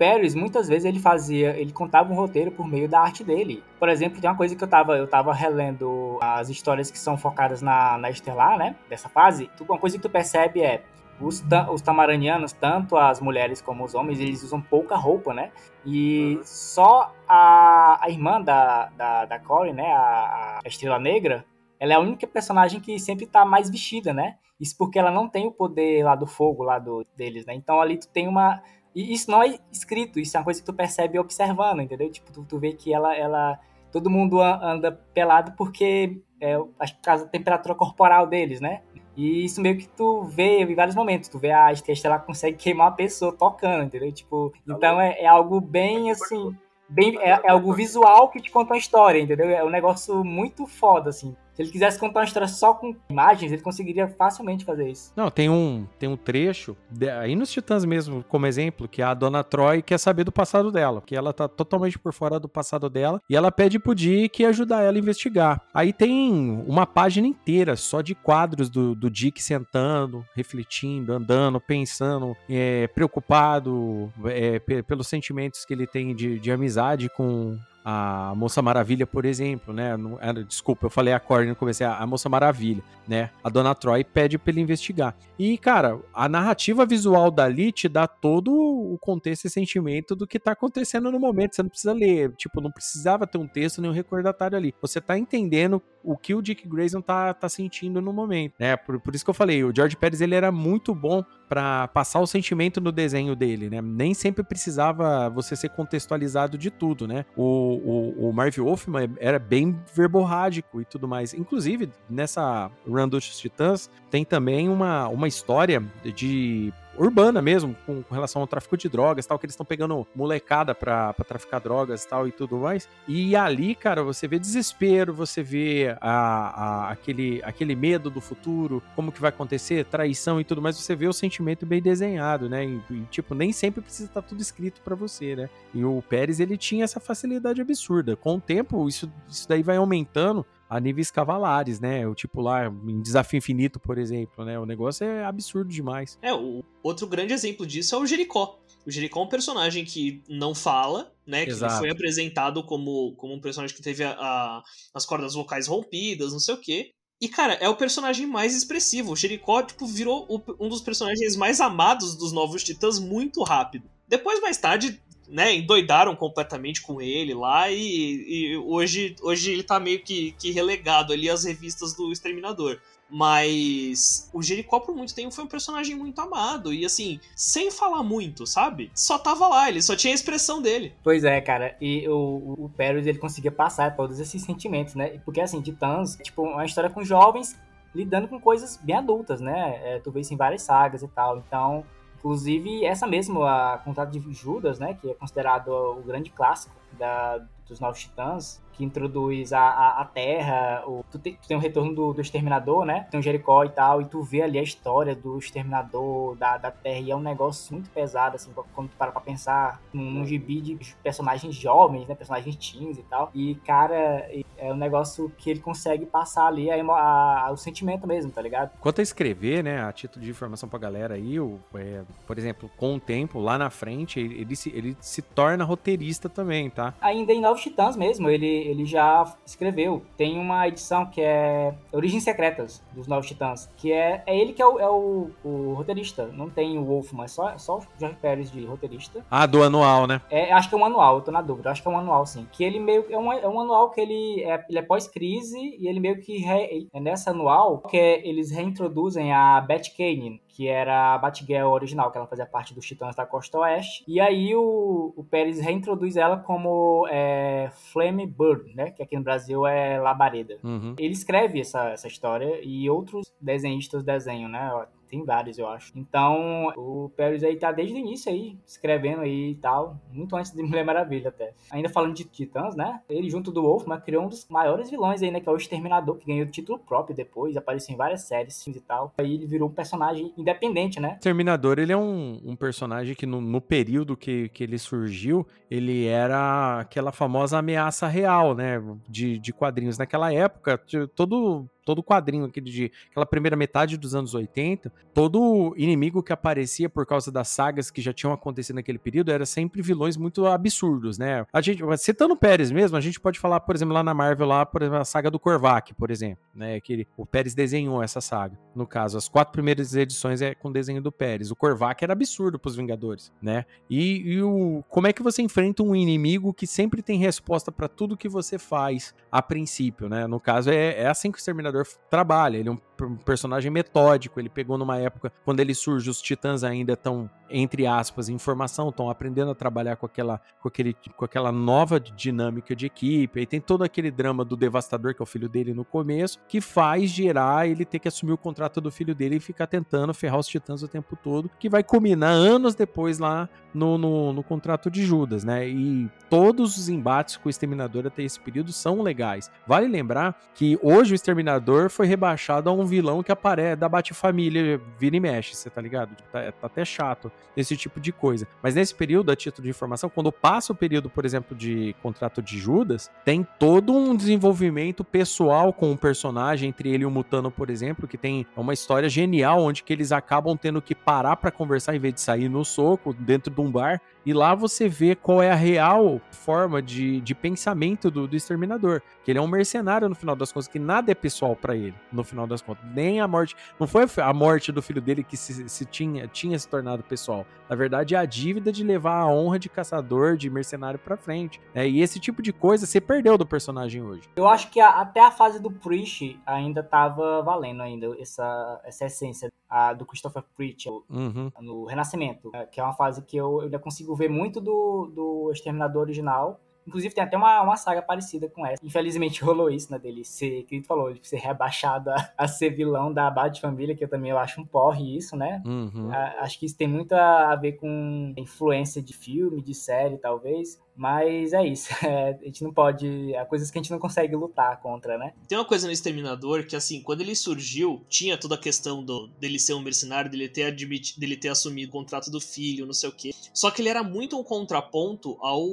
[0.04, 3.64] Paris, muitas vezes, ele fazia, ele contava um roteiro por meio da arte dele.
[3.80, 7.18] Por exemplo, tem uma coisa que eu tava, eu tava relendo as histórias que são
[7.18, 8.76] focadas na, na Estelar, né?
[8.90, 9.50] Dessa fase.
[9.62, 10.84] Uma coisa que tu percebe é
[11.22, 15.52] os, os tamaranianos, tanto as mulheres como os homens, eles usam pouca roupa, né?
[15.86, 16.42] E uhum.
[16.44, 19.90] só a, a irmã da, da, da Corey, né?
[19.94, 21.46] A, a Estrela Negra,
[21.80, 24.36] ela é a única personagem que sempre tá mais vestida, né?
[24.64, 27.54] Isso porque ela não tem o poder lá do fogo, lá do, deles, né?
[27.54, 28.62] Então ali tu tem uma
[28.96, 32.10] e isso não é escrito, isso é uma coisa que tu percebe observando, entendeu?
[32.12, 33.60] Tipo, tu, tu vê que ela, ela.
[33.92, 38.82] Todo mundo anda pelado porque é, acho que por causa da temperatura corporal deles, né?
[39.16, 41.30] E isso meio que tu vê em vários momentos.
[41.30, 44.12] Tu vê a Estela ela consegue queimar uma pessoa tocando, entendeu?
[44.12, 46.56] Tipo, então é, é algo bem assim.
[46.90, 49.50] Bem, é, é algo visual que te conta uma história, entendeu?
[49.50, 51.36] É um negócio muito foda, assim.
[51.54, 55.14] Se ele quisesse contar uma história só com imagens, ele conseguiria facilmente fazer isso.
[55.16, 56.76] Não, tem um, tem um trecho,
[57.22, 61.04] aí nos Titãs mesmo, como exemplo, que a dona Troy quer saber do passado dela,
[61.06, 64.82] que ela tá totalmente por fora do passado dela, e ela pede pro Dick ajudar
[64.82, 65.62] ela a investigar.
[65.74, 72.36] Aí tem uma página inteira só de quadros do, do Dick sentando, refletindo, andando, pensando,
[72.50, 79.06] é, preocupado é, pelos sentimentos que ele tem de, de amizade com, a Moça Maravilha,
[79.06, 79.98] por exemplo, né?
[79.98, 83.30] Não, era, desculpa, eu falei a Corey no começo, é a Moça Maravilha, né?
[83.44, 85.16] A Dona Troy pede pra ele investigar.
[85.38, 90.40] E, cara, a narrativa visual dali te dá todo o contexto e sentimento do que
[90.40, 91.56] tá acontecendo no momento.
[91.56, 94.74] Você não precisa ler, tipo, não precisava ter um texto nem um recordatório ali.
[94.82, 98.76] Você tá entendendo o que o Dick Grayson tá, tá sentindo no momento, né?
[98.76, 102.20] Por, por isso que eu falei, o George Pérez, ele era muito bom para passar
[102.20, 103.82] o sentimento no desenho dele, né?
[103.82, 107.26] Nem sempre precisava você ser contextualizado de tudo, né?
[107.38, 111.34] O, o, o Marv Wolfman era bem verborrágico e tudo mais.
[111.34, 115.84] Inclusive, nessa Run dos Titãs, tem também uma, uma história
[116.16, 120.08] de urbana mesmo, com, com, relação ao tráfico de drogas tal, que eles estão pegando
[120.16, 122.88] molecada pra, pra traficar drogas tal e tudo mais.
[123.08, 128.82] E ali, cara, você vê desespero, você vê a, a, aquele, aquele medo do futuro,
[128.96, 132.66] como que vai acontecer, traição e tudo mais, você vê o sentimento bem desenhado, né?
[132.66, 135.50] E, e tipo, nem sempre precisa estar tá tudo escrito para você, né?
[135.74, 138.16] E o Pérez, ele tinha essa facilidade absurda.
[138.16, 142.08] Com o tempo, isso, isso daí vai aumentando a níveis cavalares, né?
[142.08, 144.58] O tipo lá, em Desafio Infinito, por exemplo, né?
[144.58, 146.18] O negócio é absurdo demais.
[146.20, 148.60] É, o outro grande exemplo disso é o Jericó.
[148.84, 151.46] O Jericó é um personagem que não fala, né?
[151.48, 151.74] Exato.
[151.74, 154.64] Que foi apresentado como, como um personagem que teve a, a,
[154.96, 156.92] as cordas vocais rompidas, não sei o quê.
[157.22, 159.12] E, cara, é o personagem mais expressivo.
[159.12, 163.88] O Jericó, tipo, virou o, um dos personagens mais amados dos Novos Titãs muito rápido.
[164.08, 169.80] Depois, mais tarde, né, endoidaram completamente com ele lá e, e, hoje, hoje ele tá
[169.80, 172.80] meio que, que relegado ali às revistas do Exterminador.
[173.10, 176.74] Mas o Jericó por muito tempo foi um personagem muito amado.
[176.74, 178.90] E assim, sem falar muito, sabe?
[178.96, 180.96] Só tava lá, ele só tinha a expressão dele.
[181.04, 181.78] Pois é, cara.
[181.80, 185.20] E o, o Perus, ele conseguia passar todos esses sentimentos, né?
[185.24, 187.56] Porque assim, Titãs, tipo, uma história com jovens
[187.94, 189.80] lidando com coisas bem adultas, né?
[189.84, 191.38] É, tu vê isso em várias sagas e tal.
[191.38, 191.86] Então,
[192.24, 197.46] Inclusive, essa mesmo, a Contrato de Judas, né, que é considerado o grande clássico da,
[197.68, 201.60] dos Novos Titãs, que introduz a, a, a Terra, o, tu, tem, tu tem o
[201.60, 203.08] retorno do, do Exterminador, né?
[203.10, 206.72] Tem o Jericó e tal, e tu vê ali a história do Exterminador, da, da
[206.72, 210.26] Terra, e é um negócio muito pesado, assim, quando tu para pra pensar num, num
[210.26, 212.16] gibi de personagens jovens, né?
[212.16, 213.32] Personagens teens e tal.
[213.34, 218.32] E, cara, é um negócio que ele consegue passar ali a, a, o sentimento mesmo,
[218.32, 218.72] tá ligado?
[218.80, 222.70] Quanto a escrever, né, a título de informação pra galera aí, o, é, por exemplo,
[222.78, 226.94] com o tempo, lá na frente, ele, ele, se, ele se torna roteirista também, tá?
[227.02, 230.04] Ainda em Novos Titãs mesmo, ele ele já escreveu.
[230.18, 234.62] Tem uma edição que é Origens Secretas dos Novos Titãs, que é, é ele que
[234.62, 236.28] é, o, é o, o, roteirista.
[236.28, 239.26] Não tem o Wolfman, é só, só o Jorge Pérez de roteirista.
[239.30, 240.22] Ah, do anual, né?
[240.30, 241.72] É, acho que é um anual, eu tô na dúvida.
[241.72, 242.48] Acho que é um anual, sim.
[242.52, 245.88] Que ele meio é um, é um anual que ele é, ele é pós-crise e
[245.88, 250.68] ele meio que re, é nessa anual que é, eles reintroduzem a Beth Kane, que
[250.68, 254.04] era a Batgirl original, que ela fazia parte dos Titãs da Costa Oeste.
[254.08, 258.92] E aí o, o Pérez reintroduz ela como é, Flame Bird, né?
[258.92, 260.60] Que aqui no Brasil é Labareda.
[260.64, 260.96] Uhum.
[260.98, 264.72] Ele escreve essa, essa história e outros desenhistas desenham, né?
[265.14, 265.94] Tem vários, eu acho.
[265.96, 270.02] Então, o Pérez aí tá desde o início aí, escrevendo aí e tal.
[270.12, 271.54] Muito antes de Mulher Maravilha até.
[271.70, 273.00] Ainda falando de Titãs, né?
[273.08, 275.40] Ele, junto do Wolfman, criou um dos maiores vilões aí, né?
[275.40, 279.14] Que é o Exterminador, que ganhou título próprio depois, apareceu em várias séries e tal.
[279.20, 281.14] Aí ele virou um personagem independente, né?
[281.14, 286.08] Exterminador, ele é um, um personagem que no, no período que, que ele surgiu, ele
[286.08, 288.82] era aquela famosa ameaça real, né?
[289.08, 289.96] De, de quadrinhos.
[289.96, 290.82] Naquela época,
[291.14, 296.90] todo todo quadrinho aquele de aquela primeira metade dos anos 80, todo inimigo que aparecia
[296.90, 301.18] por causa das sagas que já tinham acontecido naquele período era sempre vilões muito absurdos,
[301.18, 301.46] né?
[301.52, 304.48] A gente, citando o Pérez mesmo, a gente pode falar, por exemplo, lá na Marvel,
[304.48, 306.80] lá, por exemplo, a saga do Korvac, por exemplo, né?
[306.80, 308.58] Que ele, o Pérez desenhou essa saga.
[308.76, 311.52] No caso, as quatro primeiras edições é com desenho do Pérez.
[311.52, 313.66] O Korvac era absurdo pros Vingadores, né?
[313.90, 317.88] E, e o, como é que você enfrenta um inimigo que sempre tem resposta para
[317.88, 320.28] tudo que você faz a princípio, né?
[320.28, 321.73] No caso, é, é assim que o Exterminador
[322.10, 322.58] trabalha.
[322.58, 324.40] Ele é um personagem metódico.
[324.40, 328.90] Ele pegou numa época quando ele surge, os titãs ainda estão, entre aspas, em formação,
[328.90, 333.40] estão aprendendo a trabalhar com aquela, com, aquele, com aquela nova dinâmica de equipe.
[333.40, 336.62] Aí tem todo aquele drama do devastador, que é o filho dele no começo, que
[336.62, 340.40] faz gerar ele ter que assumir o contrato do filho dele e ficar tentando ferrar
[340.40, 344.90] os titãs o tempo todo, que vai culminar anos depois lá no, no, no contrato
[344.90, 345.68] de Judas, né?
[345.68, 349.52] E todos os embates com o Exterminador até esse período são legais.
[349.68, 354.80] Vale lembrar que hoje o Exterminador foi rebaixado a um vilão que aparece da Bate-Família,
[354.98, 356.16] vira e mexe, você tá ligado?
[356.32, 358.48] Tá, tá, até chato esse tipo de coisa.
[358.62, 362.42] Mas nesse período, a título de informação, quando passa o período, por exemplo, de contrato
[362.42, 367.52] de Judas, tem todo um desenvolvimento pessoal com o personagem, entre ele e o Mutano,
[367.52, 371.52] por exemplo, que tem uma história genial, onde que eles acabam tendo que parar para
[371.52, 375.16] conversar em vez de sair no soco, dentro de um bar, e lá você vê
[375.16, 379.02] qual é a real forma de, de pensamento do, do exterminador.
[379.24, 381.96] Que ele é um mercenário no final das contas, que nada é pessoal para ele,
[382.12, 382.84] no final das contas.
[382.94, 383.56] Nem a morte.
[383.80, 387.46] Não foi a morte do filho dele que se, se tinha, tinha se tornado pessoal.
[387.70, 391.60] Na verdade, é a dívida de levar a honra de caçador, de mercenário pra frente.
[391.74, 391.88] Né?
[391.90, 394.30] E esse tipo de coisa você perdeu do personagem hoje.
[394.36, 399.06] Eu acho que a, até a fase do Preach ainda tava valendo ainda essa, essa
[399.06, 401.52] essência a, do Christopher Preach uhum.
[401.60, 405.08] no Renascimento, é, que é uma fase que eu, eu ainda consigo ver muito do,
[405.08, 408.86] do Exterminador original Inclusive tem até uma, uma saga parecida com essa.
[408.86, 412.72] Infelizmente rolou isso, né, dele ser, que ele falou, de ser rebaixado a, a ser
[412.72, 415.62] vilão da Bad Família, que eu também eu acho um porre isso, né?
[415.66, 416.12] Uhum.
[416.12, 420.80] A, acho que isso tem muito a ver com influência de filme, de série, talvez.
[420.96, 421.90] Mas é isso.
[422.04, 423.34] É, a gente não pode.
[423.36, 425.34] Há coisas que a gente não consegue lutar contra, né?
[425.48, 429.28] Tem uma coisa no Exterminador que, assim, quando ele surgiu, tinha toda a questão do,
[429.40, 432.94] dele ser um mercenário, dele ter, admit, dele ter assumido o contrato do filho, não
[432.94, 433.32] sei o quê.
[433.54, 435.64] Só que ele era muito um contraponto ao,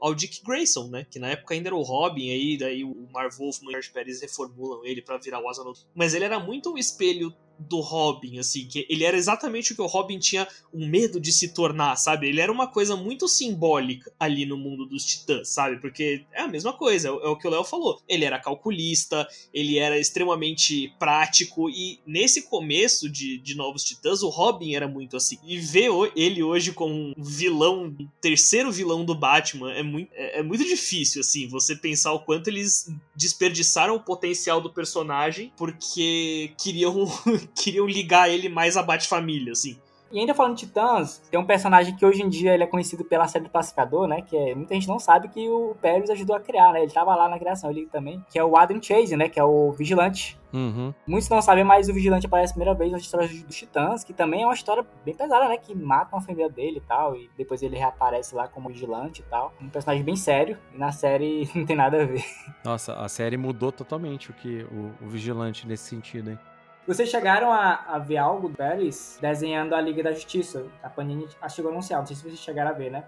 [0.00, 1.04] ao Dick Grayson, né?
[1.10, 4.84] Que na época ainda era o Robin, aí daí o Marv e o Pérez reformulam
[4.84, 5.64] ele para virar o Asa
[5.94, 7.34] Mas ele era muito um espelho
[7.68, 11.32] do Robin, assim, que ele era exatamente o que o Robin tinha um medo de
[11.32, 12.28] se tornar, sabe?
[12.28, 15.80] Ele era uma coisa muito simbólica ali no mundo dos titãs, sabe?
[15.80, 18.00] Porque é a mesma coisa, é o que o Léo falou.
[18.08, 24.28] Ele era calculista, ele era extremamente prático, e nesse começo de, de Novos Titãs, o
[24.28, 25.38] Robin era muito assim.
[25.44, 30.42] E ver ele hoje como um vilão, terceiro vilão do Batman, é muito, é, é
[30.42, 37.06] muito difícil, assim, você pensar o quanto eles desperdiçaram o potencial do personagem porque queriam
[37.54, 39.78] queriam ligar ele mais a Bat-Família, assim.
[40.12, 43.04] E ainda falando de Titãs, tem um personagem que hoje em dia ele é conhecido
[43.04, 44.22] pela série do Pacificador, né?
[44.22, 46.82] Que é, muita gente não sabe que o Pérez ajudou a criar, né?
[46.82, 49.28] Ele tava lá na criação ele também, que é o Adam Chase, né?
[49.28, 50.38] Que é o Vigilante.
[50.52, 50.92] Uhum.
[51.06, 54.12] Muitos não sabem, mas o Vigilante aparece a primeira vez nas histórias dos Titãs, que
[54.12, 55.56] também é uma história bem pesada, né?
[55.56, 59.24] Que matam a família dele e tal, e depois ele reaparece lá como Vigilante e
[59.30, 59.54] tal.
[59.60, 62.24] Um personagem bem sério, e na série não tem nada a ver.
[62.64, 66.38] Nossa, a série mudou totalmente o que o, o Vigilante nesse sentido, hein?
[66.90, 70.66] Vocês chegaram a, a ver algo do Pérez desenhando a Liga da Justiça?
[70.82, 73.04] A Panini chegou a anunciar, não sei se vocês chegaram a ver, né?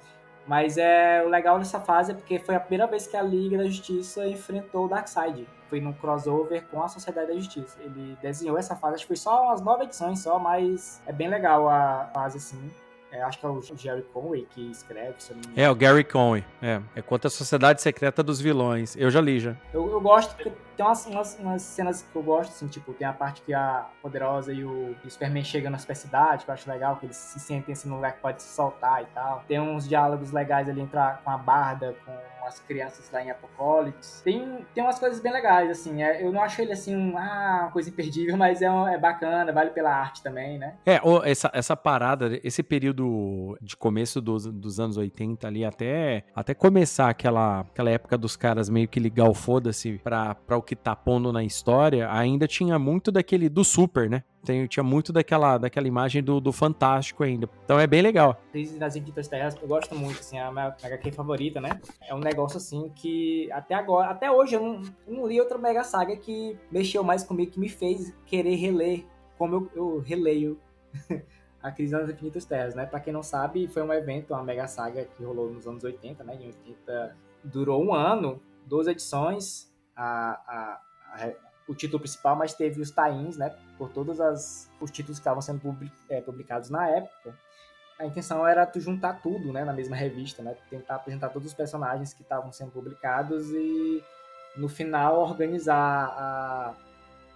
[0.47, 3.59] Mas é o legal dessa fase é porque foi a primeira vez que a Liga
[3.59, 5.49] da Justiça enfrentou o Darkseid.
[5.69, 7.77] Foi num crossover com a Sociedade da Justiça.
[7.81, 11.27] Ele desenhou essa fase, acho que foi só umas nove edições só, mas é bem
[11.27, 12.71] legal a fase assim.
[13.13, 15.15] É, acho que é o Jerry Conway que escreve.
[15.55, 16.43] É, o Gary Conway.
[16.63, 18.97] É, é contra a Sociedade Secreta dos Vilões.
[18.97, 19.55] Eu já li já.
[19.73, 23.07] Eu, eu gosto porque tem umas, umas, umas, cenas que eu gosto, assim, tipo, tem
[23.07, 26.55] a parte que a Poderosa e o, e o Superman chegam na cidade, que eu
[26.55, 29.45] acho legal, que eles se sentem assim num lugar que pode se soltar e tal.
[29.47, 32.13] Tem uns diálogos legais ali entrar com a Barda, com
[32.47, 34.23] as crianças lá em Apocalipse.
[34.23, 36.03] Tem, tem umas coisas bem legais, assim.
[36.03, 38.99] É, eu não acho ele assim, um, ah, uma coisa imperdível, mas é, um, é
[38.99, 40.75] bacana, vale pela arte também, né?
[40.85, 43.02] É, essa, essa parada, esse período
[43.61, 48.69] de começo dos, dos anos 80 ali, até, até começar aquela, aquela época dos caras
[48.69, 52.79] meio que ligar o foda-se pra, pra o que tá pondo na história, ainda tinha
[52.79, 54.23] muito daquele do super, né?
[54.45, 57.49] Tem, tinha muito daquela, daquela imagem do, do Fantástico ainda.
[57.65, 58.41] Então é bem legal.
[58.51, 61.81] Crise das Terras, eu gosto muito, assim, é a minha HQ favorita, né?
[62.09, 65.59] É um negócio assim que até agora, até hoje eu não, eu não li outra
[65.59, 69.05] Mega Saga que mexeu mais comigo, que me fez querer reler
[69.39, 70.59] como eu, eu releio
[71.63, 72.87] a Crise das Infinitas Terras, né?
[72.87, 76.25] Pra quem não sabe, foi um evento, uma Mega Saga que rolou nos anos 80,
[76.25, 76.35] né?
[76.35, 80.81] Em 80 durou um ano, duas edições, a, a,
[81.15, 81.33] a
[81.69, 85.41] o título principal, mas teve os tains, né, por todos as, os títulos que estavam
[85.41, 87.35] sendo public, é, publicados na época.
[87.99, 91.55] A intenção era tu juntar tudo, né, na mesma revista, né, tentar apresentar todos os
[91.55, 94.03] personagens que estavam sendo publicados e
[94.57, 96.75] no final organizar a,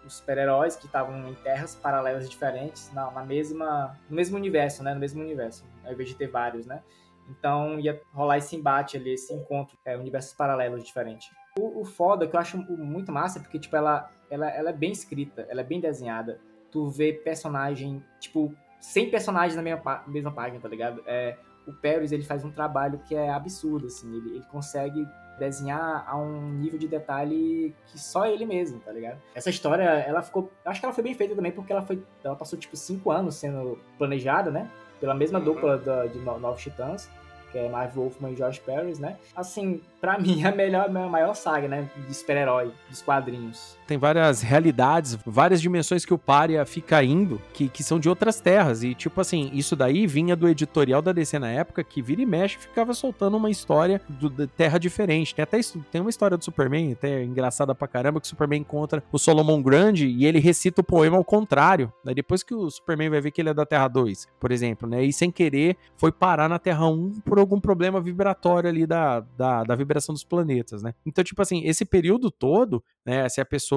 [0.06, 4.94] os super-heróis que estavam em terras paralelas diferentes na, na, mesma no mesmo universo, né,
[4.94, 6.82] no mesmo universo, ao invés de ter vários, né.
[7.28, 11.30] Então ia rolar esse embate ali, esse encontro, é, universos paralelos diferentes.
[11.58, 14.72] O, o foda que eu acho muito massa é porque, tipo, ela, ela, ela é
[14.72, 16.40] bem escrita, ela é bem desenhada.
[16.70, 21.02] Tu vê personagem, tipo, 100 personagens na mesma, mesma página, tá ligado?
[21.06, 21.36] É,
[21.66, 24.14] o Paris, ele faz um trabalho que é absurdo, assim.
[24.14, 25.06] Ele, ele consegue
[25.38, 29.20] desenhar a um nível de detalhe que só ele mesmo, tá ligado?
[29.34, 30.50] Essa história, ela ficou...
[30.64, 32.02] Acho que ela foi bem feita também porque ela foi...
[32.24, 34.70] Ela passou, tipo, 5 anos sendo planejada, né?
[34.98, 35.44] Pela mesma uhum.
[35.44, 37.10] dupla da, de Novos Titãs
[37.56, 39.16] que é Marv Wolfman e George Paris, né?
[39.34, 43.75] Assim, para mim é a melhor, a maior saga, né, de super-herói dos quadrinhos.
[43.86, 48.40] Tem várias realidades, várias dimensões que o Pária fica indo, que, que são de outras
[48.40, 48.82] terras.
[48.82, 52.26] E, tipo assim, isso daí vinha do editorial da DC na época, que vira e
[52.26, 55.34] mexe ficava soltando uma história do, de terra diferente.
[55.34, 59.02] Tem até tem uma história do Superman, até engraçada pra caramba, que o Superman encontra
[59.12, 61.92] o Solomon Grande e ele recita o poema ao contrário.
[62.14, 65.04] Depois que o Superman vai ver que ele é da Terra 2, por exemplo, né?
[65.04, 69.64] E sem querer foi parar na Terra 1 por algum problema vibratório ali da, da,
[69.64, 70.94] da vibração dos planetas, né?
[71.04, 73.28] Então, tipo assim, esse período todo, né?
[73.28, 73.75] Se a pessoa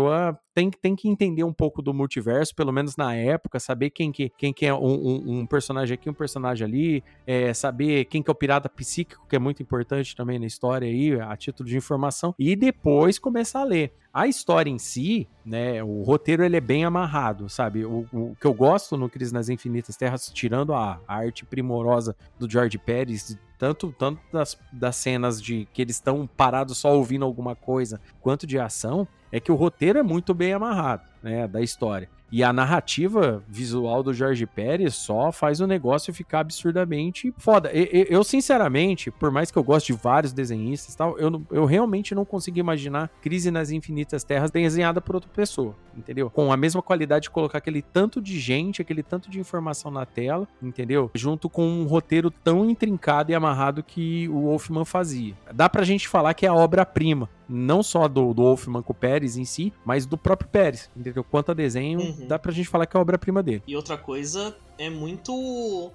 [0.54, 4.30] tem, tem que entender um pouco do multiverso, pelo menos na época, saber quem que,
[4.38, 8.30] quem que é um, um, um personagem aqui, um personagem ali, é, saber quem que
[8.30, 11.78] é o pirata psíquico, que é muito importante também na história aí, a título de
[11.78, 13.94] informação, e depois começar a ler.
[14.20, 17.86] A história em si, né, o roteiro ele é bem amarrado, sabe?
[17.86, 22.14] O, o que eu gosto no Crise nas Infinitas Terras, tirando a, a arte primorosa
[22.38, 27.24] do George Pérez, tanto, tanto das, das cenas de que eles estão parados só ouvindo
[27.24, 31.62] alguma coisa, quanto de ação, é que o roteiro é muito bem amarrado, né, da
[31.62, 32.10] história.
[32.32, 37.72] E a narrativa visual do Jorge Pérez só faz o negócio ficar absurdamente foda.
[37.74, 42.14] Eu, sinceramente, por mais que eu goste de vários desenhistas e tal, eu, eu realmente
[42.14, 46.30] não consigo imaginar Crise nas Infinitas Terras desenhada por outra pessoa, entendeu?
[46.30, 50.06] Com a mesma qualidade de colocar aquele tanto de gente, aquele tanto de informação na
[50.06, 51.10] tela, entendeu?
[51.14, 55.34] Junto com um roteiro tão intrincado e amarrado que o Wolfman fazia.
[55.54, 58.96] Dá pra gente falar que é a obra-prima não só do, do Wolfman com o
[58.96, 61.24] Pérez em si, mas do próprio Pérez, entendeu?
[61.24, 62.19] Quanto a desenho, uhum.
[62.26, 63.64] Dá pra gente falar que é a obra-prima dele.
[63.68, 65.34] E outra coisa é muito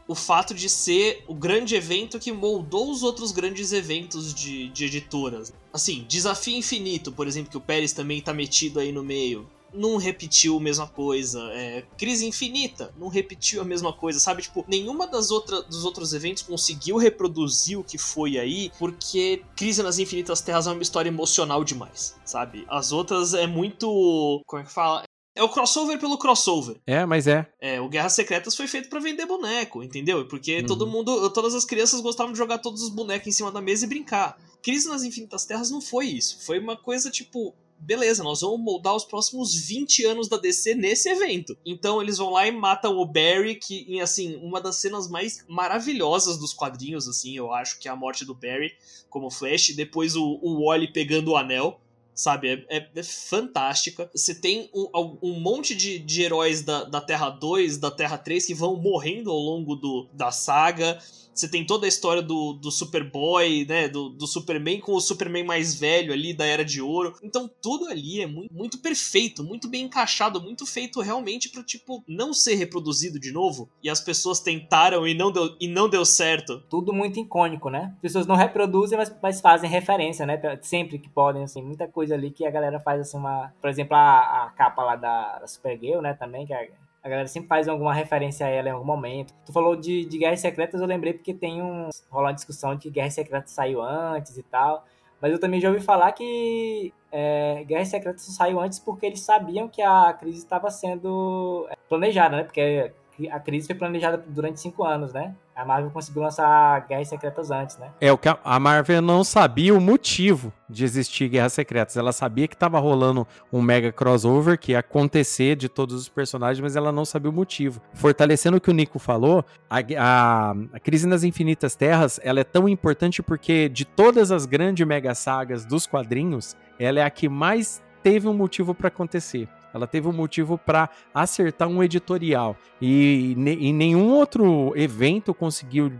[0.07, 4.85] o fato de ser o grande evento que moldou os outros grandes eventos de, de
[4.85, 5.53] editoras.
[5.73, 9.97] Assim, Desafio Infinito, por exemplo, que o Pérez também tá metido aí no meio não
[9.97, 11.41] repetiu a mesma coisa.
[11.53, 14.43] É, Crise Infinita não repetiu a mesma coisa, sabe?
[14.43, 19.83] Tipo, nenhuma das outras dos outros eventos conseguiu reproduzir o que foi aí, porque Crise
[19.83, 22.65] nas Infinitas Terras é uma história emocional demais, sabe?
[22.69, 24.41] As outras é muito.
[24.47, 25.03] Como é que fala?
[25.35, 26.77] É o crossover pelo crossover.
[26.87, 27.51] É, mas é.
[27.61, 30.27] É, o Guerras Secretas foi feito para vender boneco, entendeu?
[30.29, 30.66] Porque uhum.
[30.66, 33.85] todo mundo, todas as crianças gostavam de jogar todos os bonecos em cima da mesa
[33.85, 34.38] e brincar.
[34.62, 36.38] Crise nas Infinitas Terras não foi isso.
[36.44, 41.09] Foi uma coisa tipo, beleza, nós vamos moldar os próximos 20 anos da DC nesse
[41.09, 41.57] evento.
[41.66, 45.44] Então eles vão lá e matam o Barry, que, em, assim, uma das cenas mais
[45.49, 48.73] maravilhosas dos quadrinhos, assim, eu acho que é a morte do Barry
[49.11, 51.81] como Flash, depois o, o Wally pegando o anel.
[52.14, 54.09] Sabe, é, é, é fantástica.
[54.14, 58.46] Você tem um, um monte de, de heróis da, da Terra 2, da Terra 3
[58.46, 60.98] que vão morrendo ao longo do, da saga.
[61.35, 63.88] Você tem toda a história do, do Superboy, né?
[63.88, 67.14] Do, do Superman com o Superman mais velho ali da Era de Ouro.
[67.23, 72.03] Então tudo ali é muito, muito perfeito, muito bem encaixado, muito feito realmente para tipo,
[72.07, 73.68] não ser reproduzido de novo.
[73.83, 76.61] E as pessoas tentaram e não deu, e não deu certo.
[76.68, 77.92] Tudo muito icônico, né?
[77.97, 80.40] As pessoas não reproduzem, mas, mas fazem referência, né?
[80.62, 81.62] Sempre que podem, assim.
[81.62, 83.53] Muita coisa ali que a galera faz, assim, uma...
[83.61, 86.14] Por exemplo, a, a capa lá da, da Supergirl, né?
[86.14, 86.66] Também, que a
[87.05, 89.35] a galera sempre faz alguma referência a ela em algum momento.
[89.45, 91.90] Tu falou de, de Guerras Secretas, eu lembrei porque tem um.
[92.11, 94.87] rola uma discussão de que Guerras Secretas saiu antes e tal.
[95.21, 99.69] Mas eu também já ouvi falar que é, Guerras Secretas saiu antes porque eles sabiam
[99.69, 102.45] que a crise estava sendo é, planejada, né?
[102.45, 102.90] Porque
[103.31, 105.35] a crise foi planejada durante cinco anos, né?
[105.55, 107.90] A Marvel conseguiu lançar Guerras Secretas antes, né?
[108.01, 111.97] É, o que a Marvel não sabia o motivo de existir Guerras Secretas.
[111.97, 116.61] Ela sabia que estava rolando um mega crossover que ia acontecer de todos os personagens,
[116.61, 117.81] mas ela não sabia o motivo.
[117.93, 122.45] Fortalecendo o que o Nico falou, a, a, a Crise nas Infinitas Terras, ela é
[122.45, 127.29] tão importante porque de todas as grandes mega sagas dos quadrinhos, ela é a que
[127.29, 129.49] mais teve um motivo para acontecer.
[129.75, 132.57] Ela teve um motivo para acertar um editorial.
[132.81, 135.93] E, e nenhum outro evento conseguiu,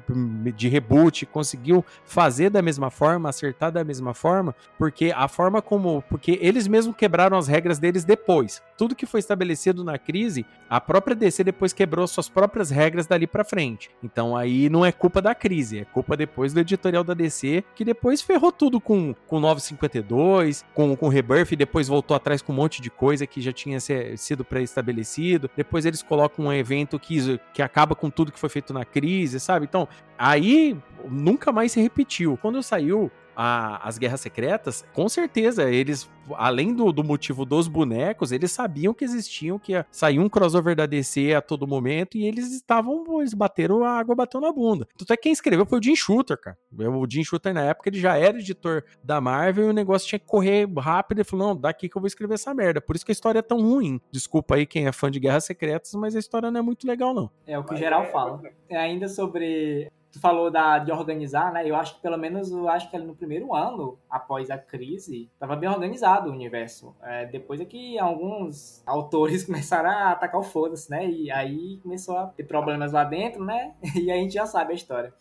[0.55, 6.03] de reboot, conseguiu fazer da mesma forma, acertar da mesma forma, porque a forma como.
[6.09, 8.63] Porque eles mesmos quebraram as regras deles depois.
[8.77, 13.27] Tudo que foi estabelecido na crise, a própria DC depois quebrou suas próprias regras dali
[13.27, 13.91] para frente.
[14.03, 17.85] Então aí não é culpa da crise, é culpa depois do editorial da DC, que
[17.85, 22.57] depois ferrou tudo com, com 952, com, com Rebirth, e depois voltou atrás com um
[22.57, 23.81] monte de coisa que já tinha tinha
[24.17, 25.51] sido pré-estabelecido.
[25.57, 29.41] Depois eles colocam um evento que, que acaba com tudo que foi feito na crise,
[29.41, 29.65] sabe?
[29.65, 30.77] Então, aí
[31.11, 32.39] nunca mais se repetiu.
[32.41, 38.33] Quando saiu a, as guerras secretas, com certeza eles, além do, do, motivo dos bonecos,
[38.33, 42.27] eles sabiam que existiam, que ia sair um crossover da DC a todo momento e
[42.27, 44.87] eles estavam, eles bateram a água, bateu na bunda.
[44.97, 46.59] Tanto é que quem escreveu foi o Jim Shooter, cara.
[46.73, 50.19] O Jim Shooter na época ele já era editor da Marvel e o negócio tinha
[50.19, 52.81] que correr rápido e falou: não, daqui que eu vou escrever essa merda.
[52.81, 54.01] Por isso que a história é tão ruim.
[54.11, 57.15] Desculpa aí quem é fã de Guerras Secretas, mas a história não é muito legal,
[57.15, 57.31] não.
[57.47, 58.41] É o que geral fala.
[58.69, 61.69] É ainda sobre tu falou da, de organizar, né?
[61.69, 65.57] Eu acho que pelo menos eu acho que no primeiro ano, após a crise, estava
[65.57, 66.95] bem organizado o universo.
[67.03, 71.05] É, depois é que alguns autores começaram a atacar o foda-se, né?
[71.05, 73.75] E aí começou a ter problemas lá dentro, né?
[74.05, 75.13] E a gente já sabe a história.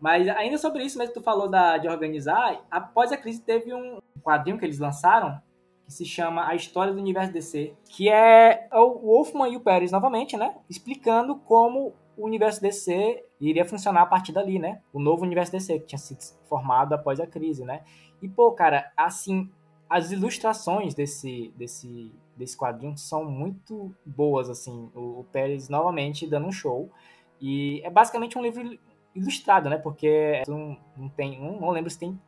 [0.00, 3.74] Mas ainda sobre isso mesmo que tu falou da, de organizar, após a crise teve
[3.74, 5.38] um quadrinho que eles lançaram
[5.84, 9.92] que se chama A História do Universo DC, que é o Wolfman e o Pérez
[9.92, 10.54] novamente, né?
[10.70, 14.82] Explicando como o universo DC iria funcionar a partir dali, né?
[14.92, 17.82] O novo universo DC que tinha sido formado após a crise, né?
[18.20, 19.48] E pô, cara, assim,
[19.88, 24.90] as ilustrações desse desse desse quadrinho são muito boas, assim.
[24.94, 26.90] O, o Pérez novamente dando um show
[27.40, 28.78] e é basicamente um livro
[29.14, 29.78] ilustrado, né?
[29.78, 32.18] Porque não, não tem, não, não lembro se tem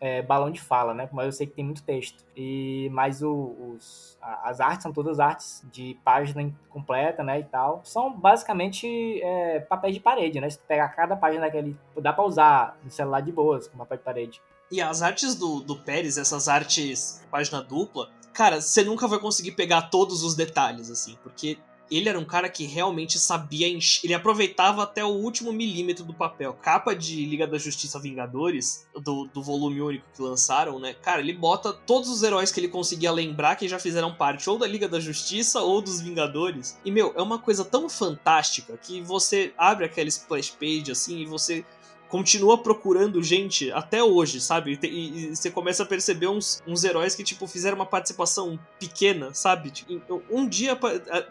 [0.00, 1.08] é, balão de fala, né?
[1.12, 2.24] Mas eu sei que tem muito texto.
[2.36, 7.40] E mas os, as artes são todas artes de página completa, né?
[7.40, 7.80] E tal.
[7.84, 8.86] São basicamente
[9.22, 10.48] é, papéis de parede, né?
[10.48, 13.98] Se tu pegar cada página daquele, dá para usar no celular de boas com papel
[13.98, 14.42] de parede.
[14.70, 19.52] E as artes do, do Pérez, essas artes página dupla, cara, você nunca vai conseguir
[19.52, 21.58] pegar todos os detalhes, assim, porque
[21.90, 26.14] ele era um cara que realmente sabia encher, ele aproveitava até o último milímetro do
[26.14, 26.52] papel.
[26.54, 30.94] Capa de Liga da Justiça Vingadores, do, do volume único que lançaram, né?
[30.94, 34.58] Cara, ele bota todos os heróis que ele conseguia lembrar que já fizeram parte ou
[34.58, 36.78] da Liga da Justiça ou dos Vingadores.
[36.84, 41.26] E, meu, é uma coisa tão fantástica que você abre aquela splash page assim e
[41.26, 41.64] você
[42.08, 44.78] continua procurando gente até hoje, sabe?
[44.82, 49.70] E, você começa a perceber uns, uns heróis que, tipo, fizeram uma participação pequena, sabe?
[49.70, 50.78] Tipo, um dia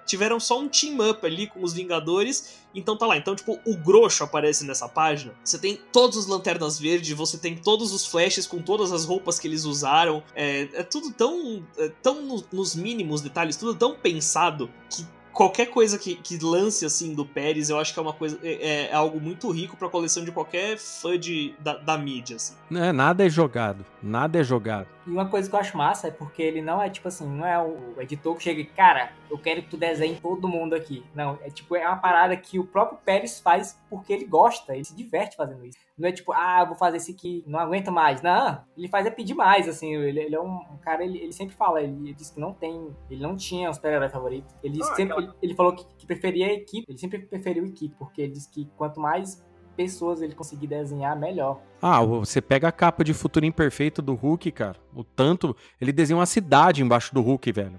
[0.06, 3.18] tiveram só um team-up ali com os Vingadores, então tá lá.
[3.18, 5.34] Então, tipo, o Grosso aparece nessa página.
[5.44, 9.40] Você tem todos os Lanternas Verdes, você tem todos os Flashes com todas as roupas
[9.40, 10.24] que eles usaram.
[10.36, 15.06] É, é tudo tão, é, tão no, nos mínimos detalhes, tudo tão pensado que
[15.38, 18.88] qualquer coisa que, que lance assim do Pérez, eu acho que é uma coisa é,
[18.90, 22.56] é algo muito rico para coleção de qualquer fã de, da, da mídia assim.
[22.72, 24.88] É nada é jogado, nada é jogado.
[25.06, 27.46] E uma coisa que eu acho massa é porque ele não é tipo assim, não
[27.46, 31.04] é o editor que chega e, cara, eu quero que tu desenhe todo mundo aqui.
[31.14, 34.86] Não, é tipo, é uma parada que o próprio Pérez faz porque ele gosta, ele
[34.86, 35.78] se diverte fazendo isso.
[35.98, 38.22] Não é tipo, ah, vou fazer esse aqui, não aguento mais.
[38.22, 39.96] Não, ele faz é pedir mais, assim.
[39.96, 42.54] Ele, ele é um, um cara, ele, ele, sempre fala, ele, ele diz que não
[42.54, 44.54] tem, ele não tinha um super-herói favorito.
[44.64, 47.68] Ele, ah, sempre, ele, ele, falou que, que preferia a equipe, ele sempre preferiu a
[47.68, 49.44] equipe, porque ele diz que quanto mais
[49.78, 51.62] pessoas ele conseguir desenhar, melhor.
[51.82, 54.78] Ah, você pega a capa de Futuro Imperfeito do Hulk, cara.
[54.96, 55.56] O tanto.
[55.80, 57.78] Ele desenha uma cidade embaixo do Hulk, velho.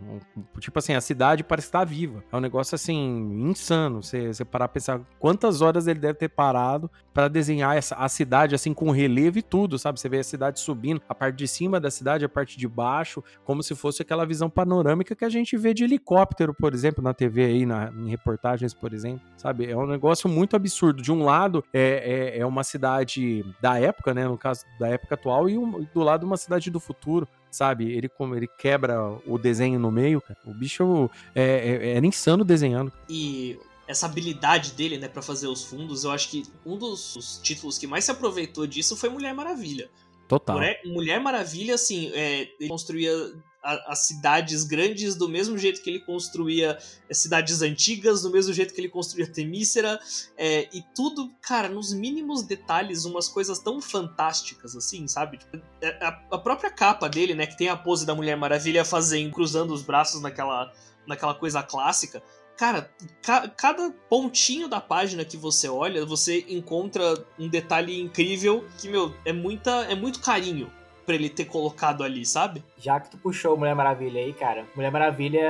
[0.61, 2.23] Tipo assim, a cidade parece estar viva.
[2.31, 2.97] É um negócio assim,
[3.49, 4.03] insano.
[4.03, 8.09] Você, você parar a pensar quantas horas ele deve ter parado para desenhar essa, a
[8.09, 9.99] cidade, assim, com relevo e tudo, sabe?
[9.99, 13.25] Você vê a cidade subindo, a parte de cima da cidade, a parte de baixo,
[13.45, 17.13] como se fosse aquela visão panorâmica que a gente vê de helicóptero, por exemplo, na
[17.13, 19.21] TV aí, na, em reportagens, por exemplo.
[19.37, 19.69] Sabe?
[19.69, 21.03] É um negócio muito absurdo.
[21.03, 24.26] De um lado, é, é, é uma cidade da época época, né?
[24.26, 27.93] No caso da época atual, e um, do lado uma cidade do futuro, sabe?
[27.93, 30.39] Ele como ele quebra o desenho no meio, cara.
[30.47, 32.93] O bicho é, é, era insano desenhando.
[33.09, 37.78] E essa habilidade dele, né, para fazer os fundos, eu acho que um dos títulos
[37.78, 39.91] que mais se aproveitou disso foi Mulher Maravilha.
[40.29, 40.61] Total.
[40.85, 43.11] Mulher, Maravilha, assim, é, ele construía
[43.62, 46.79] as cidades grandes do mesmo jeito que ele construía
[47.11, 49.99] as cidades antigas, do mesmo jeito que ele construía Temícera,
[50.37, 55.39] é, e tudo, cara, nos mínimos detalhes, umas coisas tão fantásticas, assim, sabe?
[55.39, 58.85] Tipo, é, a, a, própria capa dele, né, que tem a pose da Mulher Maravilha
[58.85, 60.72] fazendo, cruzando os braços naquela,
[61.07, 62.22] naquela coisa clássica,
[62.59, 62.91] cara,
[63.23, 69.15] ca cada pontinho da página que você olha, você encontra um detalhe incrível que, meu,
[69.25, 70.71] é, muita, é muito carinho
[71.07, 72.63] pra ele ter colocado ali, sabe?
[72.77, 75.41] Já que tu puxou Mulher Maravilha aí, cara, Mulher Maravilha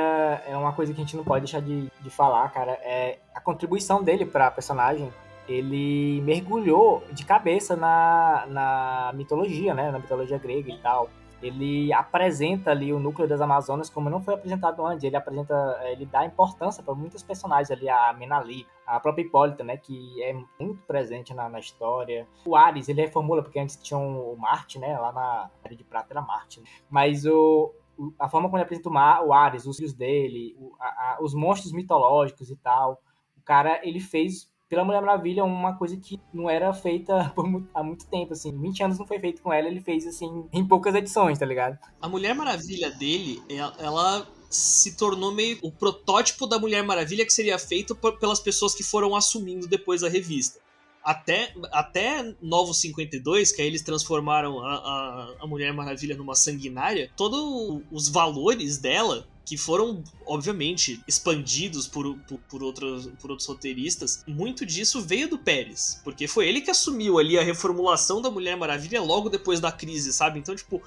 [0.46, 2.72] é uma coisa que a gente não pode deixar de, de falar, cara.
[2.82, 5.12] É a contribuição dele pra personagem.
[5.48, 9.90] Ele mergulhou de cabeça na, na mitologia, né?
[9.90, 11.08] Na mitologia grega e tal
[11.42, 15.04] ele apresenta ali o núcleo das Amazonas como não foi apresentado antes.
[15.04, 19.76] Ele apresenta, ele dá importância para muitos personagens ali, a Menali, a própria Hipólita, né,
[19.76, 22.26] que é muito presente na, na história.
[22.44, 26.12] O Ares, ele reformula, porque antes tinha o Marte, né, lá na área de prata
[26.12, 26.60] era Marte.
[26.60, 26.66] Né?
[26.90, 27.72] Mas o,
[28.18, 31.18] a forma como ele apresenta o, Mar, o Ares, os filhos dele, o, a, a,
[31.20, 33.00] os monstros mitológicos e tal,
[33.36, 37.82] o cara, ele fez pela Mulher Maravilha uma coisa que não era feita muito, há
[37.82, 38.56] muito tempo, assim.
[38.56, 41.78] 20 anos não foi feito com ela, ele fez, assim, em poucas edições, tá ligado?
[42.00, 43.42] A Mulher Maravilha dele,
[43.78, 48.82] ela se tornou meio o protótipo da Mulher Maravilha que seria feito pelas pessoas que
[48.82, 50.58] foram assumindo depois da revista.
[51.02, 57.10] Até, até Novo 52, que aí eles transformaram a, a, a Mulher Maravilha numa sanguinária,
[57.16, 64.22] todos os valores dela que foram, obviamente, expandidos por, por, por, outros, por outros roteiristas,
[64.26, 68.58] muito disso veio do Pérez, porque foi ele que assumiu ali a reformulação da Mulher
[68.58, 70.38] Maravilha logo depois da crise, sabe?
[70.38, 70.82] Então, tipo,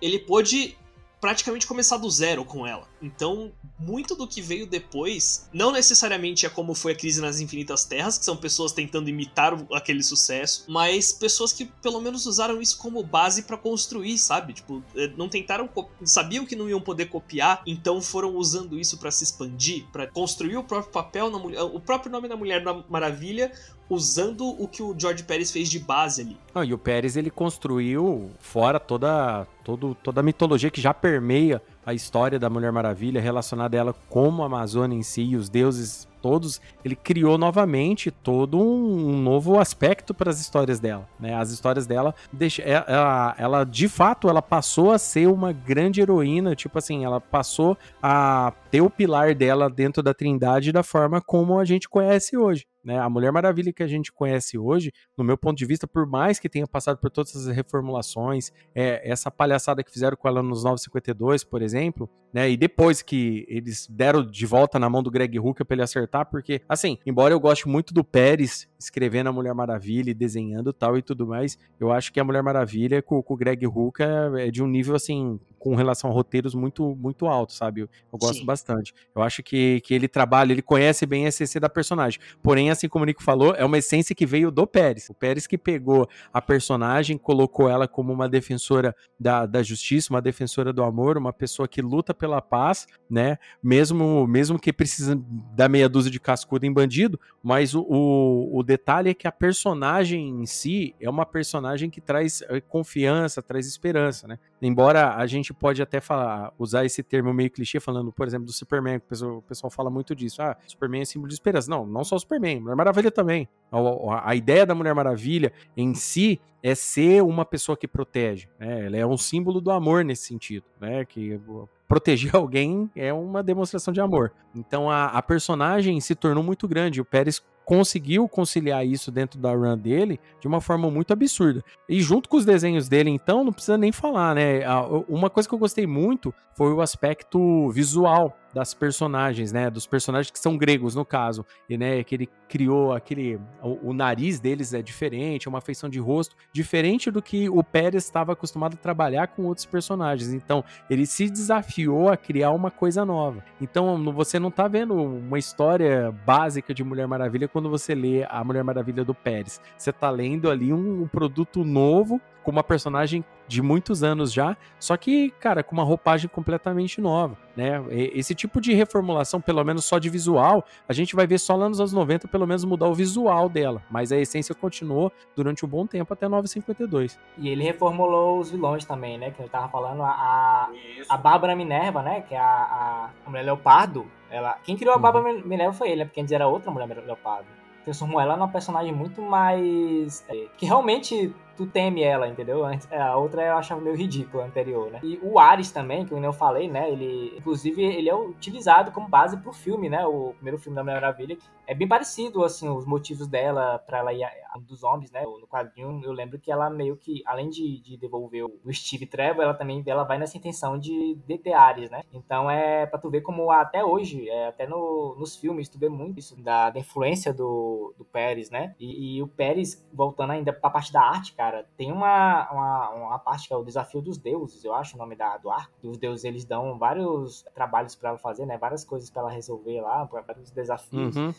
[0.00, 0.78] ele pôde
[1.20, 2.88] praticamente começar do zero com ela.
[3.00, 7.84] Então, muito do que veio depois, não necessariamente é como foi a crise nas Infinitas
[7.84, 12.78] Terras, que são pessoas tentando imitar aquele sucesso, mas pessoas que pelo menos usaram isso
[12.78, 14.54] como base para construir, sabe?
[14.54, 15.68] Tipo, é, não tentaram,
[16.04, 20.56] sabiam que não iam poder copiar, então foram usando isso para se expandir, para construir
[20.56, 23.52] o próprio papel na mulher, o próprio nome da Mulher Maravilha,
[23.88, 26.36] usando o que o George Pérez fez de base ali.
[26.54, 31.62] Não, e o Pérez ele construiu fora toda, todo, toda a mitologia que já permeia
[31.84, 35.48] a história da Mulher Maravilha, relacionada a ela como a Amazônia em si, e os
[35.48, 41.36] deuses todos, ele criou novamente todo um, novo aspecto para as histórias dela, né?
[41.36, 46.00] As histórias dela, deixa, é, ela, ela, de fato, ela passou a ser uma grande
[46.00, 51.20] heroína, tipo assim, ela passou a ter o pilar dela dentro da Trindade da forma
[51.20, 52.66] como a gente conhece hoje.
[52.86, 53.00] Né?
[53.00, 56.38] A Mulher Maravilha que a gente conhece hoje, no meu ponto de vista, por mais
[56.38, 60.62] que tenha passado por todas essas reformulações, é, essa palhaçada que fizeram com ela nos
[60.62, 62.48] 952, por exemplo, né?
[62.48, 66.26] E depois que eles deram de volta na mão do Greg Hooker para ele acertar,
[66.26, 70.96] porque, assim, embora eu goste muito do Pérez escrevendo a Mulher Maravilha e desenhando tal
[70.96, 74.50] e tudo mais, eu acho que a Mulher Maravilha com, com o Greg Hooker é
[74.50, 77.80] de um nível, assim, com relação a roteiros muito muito alto, sabe?
[77.80, 78.44] Eu, eu gosto Sim.
[78.44, 78.94] bastante.
[79.14, 82.20] Eu acho que, que ele trabalha, ele conhece bem a essência da personagem.
[82.42, 85.08] Porém, assim como o Nico falou, é uma essência que veio do Pérez.
[85.10, 90.22] O Pérez que pegou a personagem, colocou ela como uma defensora da, da justiça, uma
[90.22, 93.38] defensora do amor, uma pessoa que luta pela paz, né?
[93.62, 95.20] Mesmo, mesmo que precisa
[95.54, 99.30] da meia dúzia de cascudo em bandido, mas o, o, o detalhe é que a
[99.30, 104.36] personagem em si é uma personagem que traz eh, confiança, traz esperança, né?
[104.60, 108.52] Embora a gente pode até falar, usar esse termo meio clichê, falando, por exemplo, do
[108.52, 110.42] Superman, que o pessoal, o pessoal fala muito disso.
[110.42, 111.70] Ah, Superman é símbolo de esperança.
[111.70, 113.48] Não, não só o Superman, Mulher Maravilha também.
[113.70, 118.48] A, a, ideia da Mulher Maravilha em si é ser uma pessoa que protege.
[118.58, 118.86] Né?
[118.86, 121.04] Ela é um símbolo do amor nesse sentido, né?
[121.04, 121.40] Que
[121.88, 124.32] proteger alguém é uma demonstração de amor.
[124.54, 127.00] Então a, a personagem se tornou muito grande.
[127.00, 131.64] O Pérez conseguiu conciliar isso dentro da run dele de uma forma muito absurda.
[131.88, 134.60] E junto com os desenhos dele, então, não precisa nem falar, né?
[135.08, 139.68] Uma coisa que eu gostei muito foi o aspecto visual das personagens, né?
[139.68, 141.44] Dos personagens que são gregos, no caso.
[141.68, 143.38] E, né, que ele criou aquele.
[143.62, 147.62] O, o, nariz deles é diferente, é uma feição de rosto diferente do que o
[147.62, 150.32] Pérez estava acostumado a trabalhar com outros personagens.
[150.32, 153.44] Então, ele se desafiou a criar uma coisa nova.
[153.60, 158.42] Então, você não tá vendo uma história básica de Mulher Maravilha quando você lê a
[158.42, 159.60] Mulher Maravilha do Pérez.
[159.76, 164.56] Você tá lendo ali um, um produto novo com uma personagem de muitos anos já,
[164.78, 167.82] só que, cara, com uma roupagem completamente nova, né?
[167.90, 171.68] Esse tipo de reformulação, pelo menos só de visual, a gente vai ver só lá
[171.68, 175.68] nos anos 90, pelo menos mudar o visual dela, mas a essência continuou durante um
[175.68, 177.18] bom tempo até 952.
[177.38, 179.30] E ele reformulou os vilões também, né?
[179.30, 180.70] Que eu tava falando, a,
[181.08, 182.22] a Bárbara Minerva, né?
[182.22, 185.42] Que é a, a mulher leopardo, ela, quem criou a Bárbara uhum.
[185.44, 186.04] Minerva foi ele, né?
[186.04, 187.46] Porque antes era outra mulher leopardo
[187.86, 190.24] transformou ela numa personagem muito mais.
[190.28, 192.66] É, que realmente tu teme ela, entendeu?
[192.90, 195.00] É, a outra eu achava meio ridícula, a anterior, né?
[195.02, 196.90] E o Ares também, que eu falei, né?
[196.90, 200.06] Ele, inclusive, ele é utilizado como base pro filme, né?
[200.06, 201.38] O primeiro filme da Mulher Maravilha.
[201.66, 205.22] É bem parecido, assim, os motivos dela para ela ir a, dos homens, né?
[205.22, 209.42] No quadrinho, eu lembro que ela meio que, além de, de devolver o Steve Trevor,
[209.42, 212.02] ela também ela vai nessa intenção de deter Ares, né?
[212.12, 215.88] Então é pra tu ver como até hoje, é, até no, nos filmes, tu vê
[215.88, 218.74] muito isso da, da influência do, do Pérez, né?
[218.78, 222.90] E, e o Pérez, voltando ainda pra parte da arte, cara, cara, tem uma, uma,
[222.90, 225.72] uma, parte que é o desafio dos deuses, eu acho o nome da, do arco.
[225.82, 228.58] E os deuses eles dão vários trabalhos para ela fazer, né?
[228.58, 231.16] Várias coisas para ela resolver lá, vários desafios.
[231.16, 231.32] Uhum.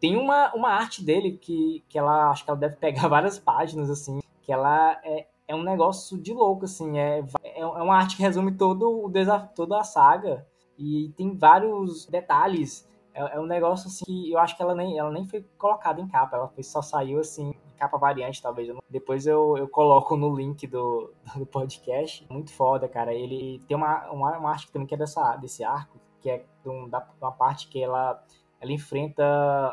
[0.00, 3.90] Tem uma, uma arte dele que, que ela acho que ela deve pegar várias páginas,
[3.90, 6.98] assim, que ela é, é um negócio de louco, assim.
[6.98, 10.46] É, é, é uma arte que resume todo o desafio, toda a saga.
[10.78, 12.88] E tem vários detalhes.
[13.12, 16.00] É, é um negócio assim que eu acho que ela nem, ela nem foi colocada
[16.00, 18.68] em capa, ela foi, só saiu assim capa variante, talvez.
[18.90, 22.26] Depois eu, eu coloco no link do, do podcast.
[22.28, 23.14] Muito foda, cara.
[23.14, 26.68] Ele tem uma, uma, uma arte também que é dessa, desse arco, que é de,
[26.68, 28.22] um, da, uma parte que ela
[28.60, 29.24] ela enfrenta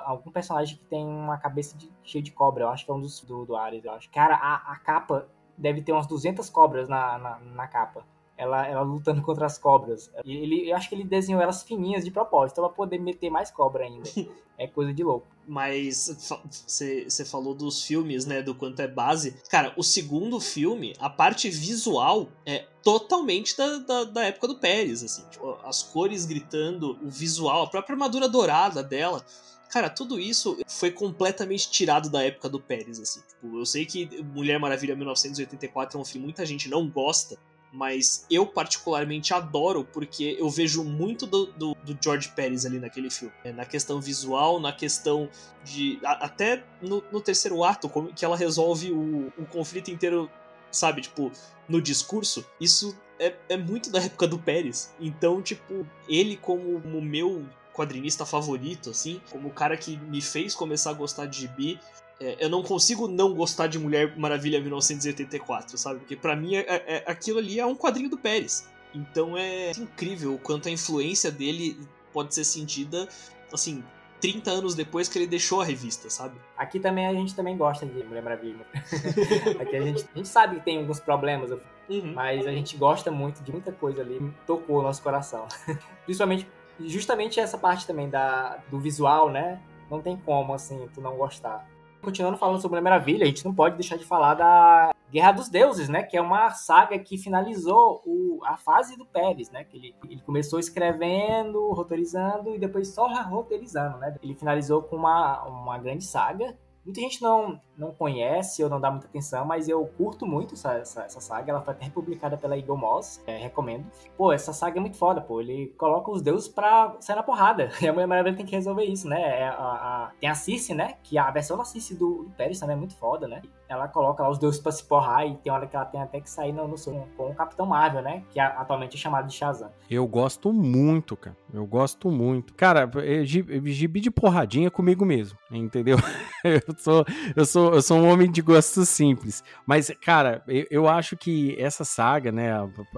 [0.05, 2.65] algum personagem que tem uma cabeça de, cheia de cobra.
[2.65, 4.09] Eu acho que é um dos do, do Ares, eu acho.
[4.11, 5.27] Cara, a, a capa
[5.57, 8.05] deve ter umas 200 cobras na, na, na capa
[8.38, 10.11] ela, ela lutando contra as cobras.
[10.25, 13.83] Ele, eu acho que ele desenhou elas fininhas de propósito, pra poder meter mais cobra
[13.86, 14.09] ainda.
[14.57, 15.27] É coisa de louco.
[15.45, 16.31] Mas
[16.65, 18.41] você falou dos filmes, né?
[18.41, 19.36] Do quanto é base.
[19.49, 25.03] Cara, o segundo filme, a parte visual é totalmente da, da, da época do Pérez,
[25.03, 25.25] assim.
[25.29, 29.25] Tipo, as cores gritando, o visual, a própria armadura dourada dela.
[29.69, 33.19] Cara, tudo isso foi completamente tirado da época do Pérez, assim.
[33.27, 37.38] Tipo, eu sei que Mulher Maravilha 1984 é um filme que muita gente não gosta,
[37.76, 43.09] mas eu particularmente adoro porque eu vejo muito do, do, do George Pérez ali naquele
[43.09, 43.34] filme.
[43.43, 45.30] É, na questão visual, na questão
[45.63, 45.99] de.
[46.03, 50.32] A, até no, no, terceiro ato, como que ela resolve o, o conflito inteiro,
[50.71, 51.32] sabe, tipo,
[51.67, 52.45] no discurso.
[52.59, 54.93] Isso é, é muito da época do Pérez.
[54.99, 60.55] Então, tipo, ele como o meu quadrinista favorito, assim, como o cara que me fez
[60.55, 61.78] começar a gostar de gibi,
[62.20, 65.99] é, eu não consigo não gostar de Mulher Maravilha 1984, sabe?
[65.99, 68.68] Porque para mim é, é, aquilo ali é um quadrinho do Pérez.
[68.93, 71.78] Então é incrível o quanto a influência dele
[72.13, 73.09] pode ser sentida,
[73.51, 73.84] assim,
[74.22, 76.39] 30 anos depois que ele deixou a revista, sabe?
[76.57, 78.66] Aqui também a gente também gosta de Mulher Maravilha.
[79.59, 82.13] Aqui a gente, a gente sabe que tem alguns problemas, uhum.
[82.13, 84.34] mas a gente gosta muito de muita coisa ali.
[84.47, 85.45] Tocou o nosso coração.
[86.05, 86.47] Principalmente,
[86.80, 89.61] justamente essa parte também da, do visual, né?
[89.91, 91.68] Não tem como, assim, tu não gostar.
[92.06, 95.49] Continuando falando sobre Mulher Maravilha, a gente não pode deixar de falar da Guerra dos
[95.49, 96.03] Deuses, né?
[96.03, 99.64] Que é uma saga que finalizou o, a fase do Pérez, né?
[99.64, 104.16] Que ele, ele começou escrevendo, roteirizando e depois só roteirizando, né?
[104.22, 108.91] Ele finalizou com uma, uma grande saga Muita gente não, não conhece ou não dá
[108.91, 111.51] muita atenção, mas eu curto muito essa, essa, essa saga.
[111.51, 113.86] Ela foi até republicada pela Eagle Moss, é, recomendo.
[114.15, 115.41] Pô, essa saga é muito foda, pô.
[115.41, 117.69] Ele coloca os deuses pra sair na porrada.
[117.86, 119.41] E a Mulher Maravilha tem que resolver isso, né?
[119.41, 120.95] É, a, a, tem a Circe, né?
[121.03, 123.41] Que a versão da Circe do, do Pérez também é muito foda, né?
[123.68, 126.22] Ela coloca lá os deuses pra se porrar e tem hora que ela tem até
[126.22, 126.76] que sair no, no
[127.18, 128.24] com o Capitão Marvel, né?
[128.30, 129.72] Que atualmente é chamado de Shazam.
[129.89, 131.36] Eu gosto muito, cara.
[131.53, 132.53] Eu gosto muito.
[132.53, 135.97] Cara, é, gibi de porradinha comigo mesmo, entendeu?
[136.43, 137.05] eu sou,
[137.36, 139.43] eu sou, eu sou um homem de gostos simples.
[139.66, 142.51] Mas, cara, eu, eu acho que essa saga, né,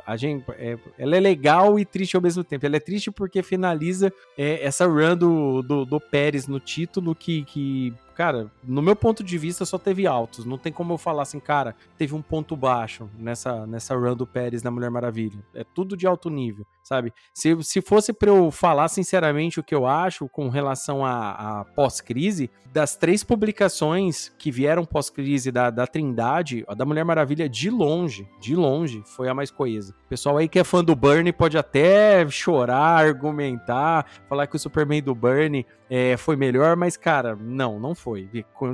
[0.05, 2.65] a, gente, é, ela é legal e triste ao mesmo tempo.
[2.65, 7.43] Ela é triste porque finaliza é, essa run do, do, do Pérez no título que,
[7.45, 10.43] que cara, no meu ponto de vista só teve altos.
[10.43, 14.25] Não tem como eu falar assim, cara, teve um ponto baixo nessa, nessa run do
[14.25, 15.45] Pérez na Mulher Maravilha.
[15.53, 17.13] É tudo de alto nível, sabe?
[17.31, 22.49] Se, se fosse para eu falar sinceramente o que eu acho com relação a pós-crise,
[22.77, 28.27] das três publicações que vieram pós-crise da, da Trindade, a da Mulher Maravilha de longe,
[28.39, 29.95] de longe, foi a mais coesa.
[30.05, 34.59] O pessoal aí que é fã do Burnie pode até chorar, argumentar, falar que o
[34.59, 38.06] Superman do Burnie é, foi melhor, mas, cara, não, não foi.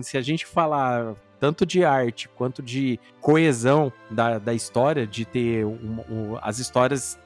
[0.02, 5.66] Se a gente falar tanto de arte quanto de coesão da, da história, de ter
[5.66, 7.20] um, um, as histórias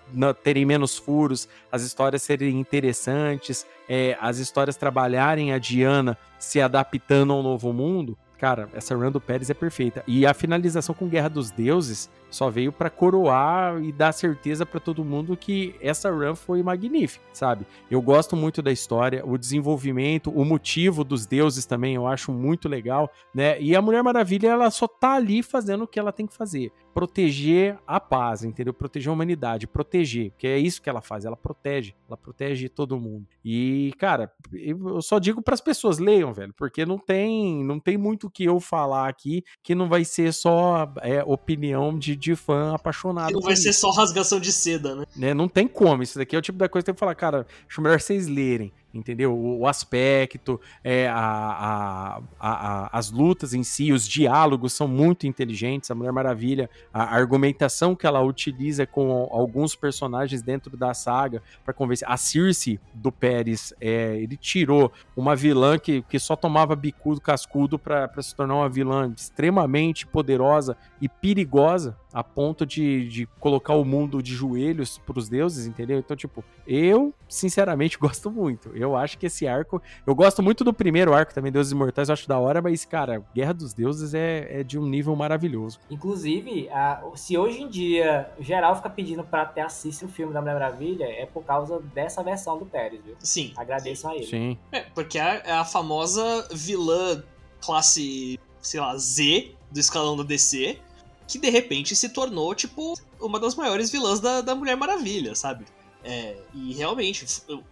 [0.43, 7.31] terem menos furos, as histórias serem interessantes, é, as histórias trabalharem a Diana se adaptando
[7.31, 10.03] ao novo mundo, cara, essa run do Pérez é perfeita.
[10.07, 14.79] E a finalização com Guerra dos Deuses só veio para coroar e dar certeza para
[14.79, 17.65] todo mundo que essa run foi magnífica, sabe?
[17.89, 22.67] Eu gosto muito da história, o desenvolvimento, o motivo dos deuses também eu acho muito
[22.67, 23.59] legal, né?
[23.61, 26.71] E a Mulher Maravilha ela só tá ali fazendo o que ela tem que fazer,
[26.97, 28.73] proteger a paz, entendeu?
[28.73, 32.99] Proteger a humanidade, proteger, que é isso que ela faz, ela protege, ela protege todo
[32.99, 33.27] mundo.
[33.45, 37.97] E, cara, eu só digo para as pessoas leiam, velho, porque não tem, não tem
[37.97, 42.35] muito o que eu falar aqui que não vai ser só é, opinião de de
[42.35, 43.31] fã apaixonado.
[43.31, 45.05] não vai ser só rasgação de seda, né?
[45.15, 45.33] né?
[45.35, 46.01] Não tem como.
[46.01, 48.27] Isso daqui é o tipo da coisa que tem que falar, cara, acho melhor vocês
[48.27, 49.33] lerem entendeu?
[49.33, 55.27] O, o aspecto, é, a, a, a, as lutas em si, os diálogos são muito
[55.27, 55.91] inteligentes.
[55.91, 61.73] A Mulher Maravilha, a argumentação que ela utiliza com alguns personagens dentro da saga para
[61.73, 62.07] convencer.
[62.09, 67.77] A Circe do Pérez, é, ele tirou uma vilã que, que só tomava bicudo, cascudo
[67.77, 73.83] para se tornar uma vilã extremamente poderosa e perigosa a ponto de, de colocar o
[73.83, 75.99] mundo de joelhos para os deuses, entendeu?
[75.99, 78.69] Então, tipo, eu sinceramente gosto muito.
[78.75, 79.81] Eu acho que esse arco.
[80.05, 83.23] Eu gosto muito do primeiro arco também, Deuses Imortais, eu acho da hora, mas, cara,
[83.35, 85.79] Guerra dos Deuses é, é de um nível maravilhoso.
[85.89, 90.41] Inclusive, a, se hoje em dia geral fica pedindo pra ter assistir o filme da
[90.41, 93.15] Mulher Maravilha, é por causa dessa versão do Pérez, viu?
[93.19, 93.53] Sim.
[93.55, 94.07] Agradeço sim.
[94.07, 94.25] a ele.
[94.25, 94.57] Sim.
[94.71, 97.23] É, porque é, é a famosa vilã
[97.61, 100.79] classe, sei lá, Z do escalão da DC
[101.27, 105.65] que de repente se tornou, tipo, uma das maiores vilãs da, da Mulher Maravilha, sabe?
[106.03, 107.25] É, e realmente,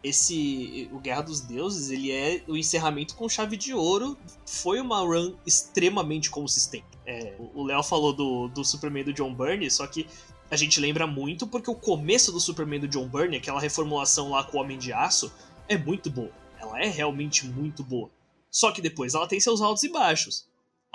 [0.03, 4.17] esse o Guerra dos Deuses, ele é o encerramento com chave de ouro.
[4.45, 6.85] Foi uma run extremamente consistente.
[7.05, 10.05] É, o Léo falou do, do Superman do John Byrne, só que
[10.51, 14.43] a gente lembra muito porque o começo do Superman do John Byrne, aquela reformulação lá
[14.43, 15.31] com o Homem de Aço,
[15.69, 16.31] é muito boa.
[16.59, 18.09] Ela é realmente muito boa.
[18.51, 20.45] Só que depois ela tem seus altos e baixos.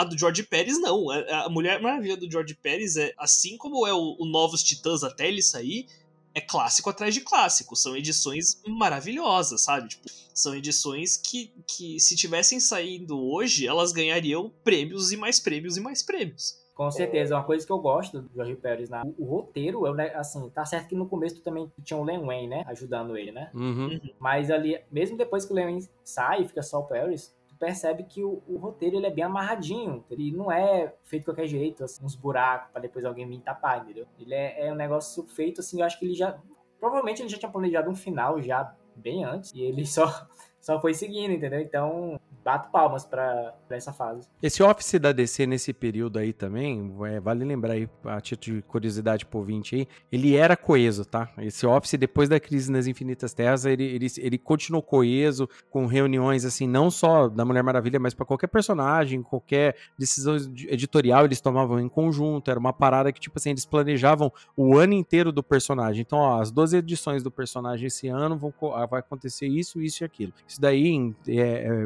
[0.00, 1.10] A do George Pérez, não.
[1.10, 5.28] A, Mulher Maravilha do George Pérez é assim como é o, o Novos Titãs até
[5.28, 5.86] ele sair,
[6.34, 7.76] é clássico atrás de clássico.
[7.76, 9.90] São edições maravilhosas, sabe?
[9.90, 15.76] Tipo, são edições que, que, se tivessem saído hoje, elas ganhariam prêmios e mais prêmios
[15.76, 16.58] e mais prêmios.
[16.74, 18.88] Com certeza, é uma coisa que eu gosto do Jorge Pérez.
[18.88, 19.02] Né?
[19.18, 22.02] O, o roteiro, eu, né, assim, tá certo que no começo tu também tinha o
[22.02, 22.64] Len Wayne, né?
[22.68, 23.50] Ajudando ele, né?
[23.52, 24.00] Uhum.
[24.18, 28.04] Mas ali, mesmo depois que o Len Wayne sai e fica só o Pérez, percebe
[28.04, 30.02] que o, o, roteiro ele é bem amarradinho.
[30.10, 33.82] Ele não é feito de qualquer jeito, assim, uns buracos para depois alguém vir tapar,
[33.82, 34.06] entendeu?
[34.18, 36.40] Ele é, é, um negócio feito assim, eu acho que ele já.
[36.80, 39.52] Provavelmente ele já tinha planejado um final já bem antes.
[39.52, 40.26] E ele só,
[40.58, 41.60] só foi seguindo, entendeu?
[41.60, 44.28] Então, bato palmas pra essa fase.
[44.42, 48.62] Esse Office da DC nesse período aí também, é, vale lembrar aí, a título de
[48.62, 51.30] curiosidade por 20 aí, ele era coeso, tá?
[51.38, 56.44] Esse Office, depois da crise nas Infinitas Terras, ele, ele, ele continuou coeso, com reuniões,
[56.44, 60.36] assim, não só da Mulher Maravilha, mas para qualquer personagem, qualquer decisão
[60.68, 64.94] editorial, eles tomavam em conjunto, era uma parada que, tipo assim, eles planejavam o ano
[64.94, 66.02] inteiro do personagem.
[66.02, 70.02] Então, ó, as 12 edições do personagem esse ano vão, ah, vai acontecer isso, isso
[70.02, 70.32] e aquilo.
[70.46, 71.32] Isso daí é,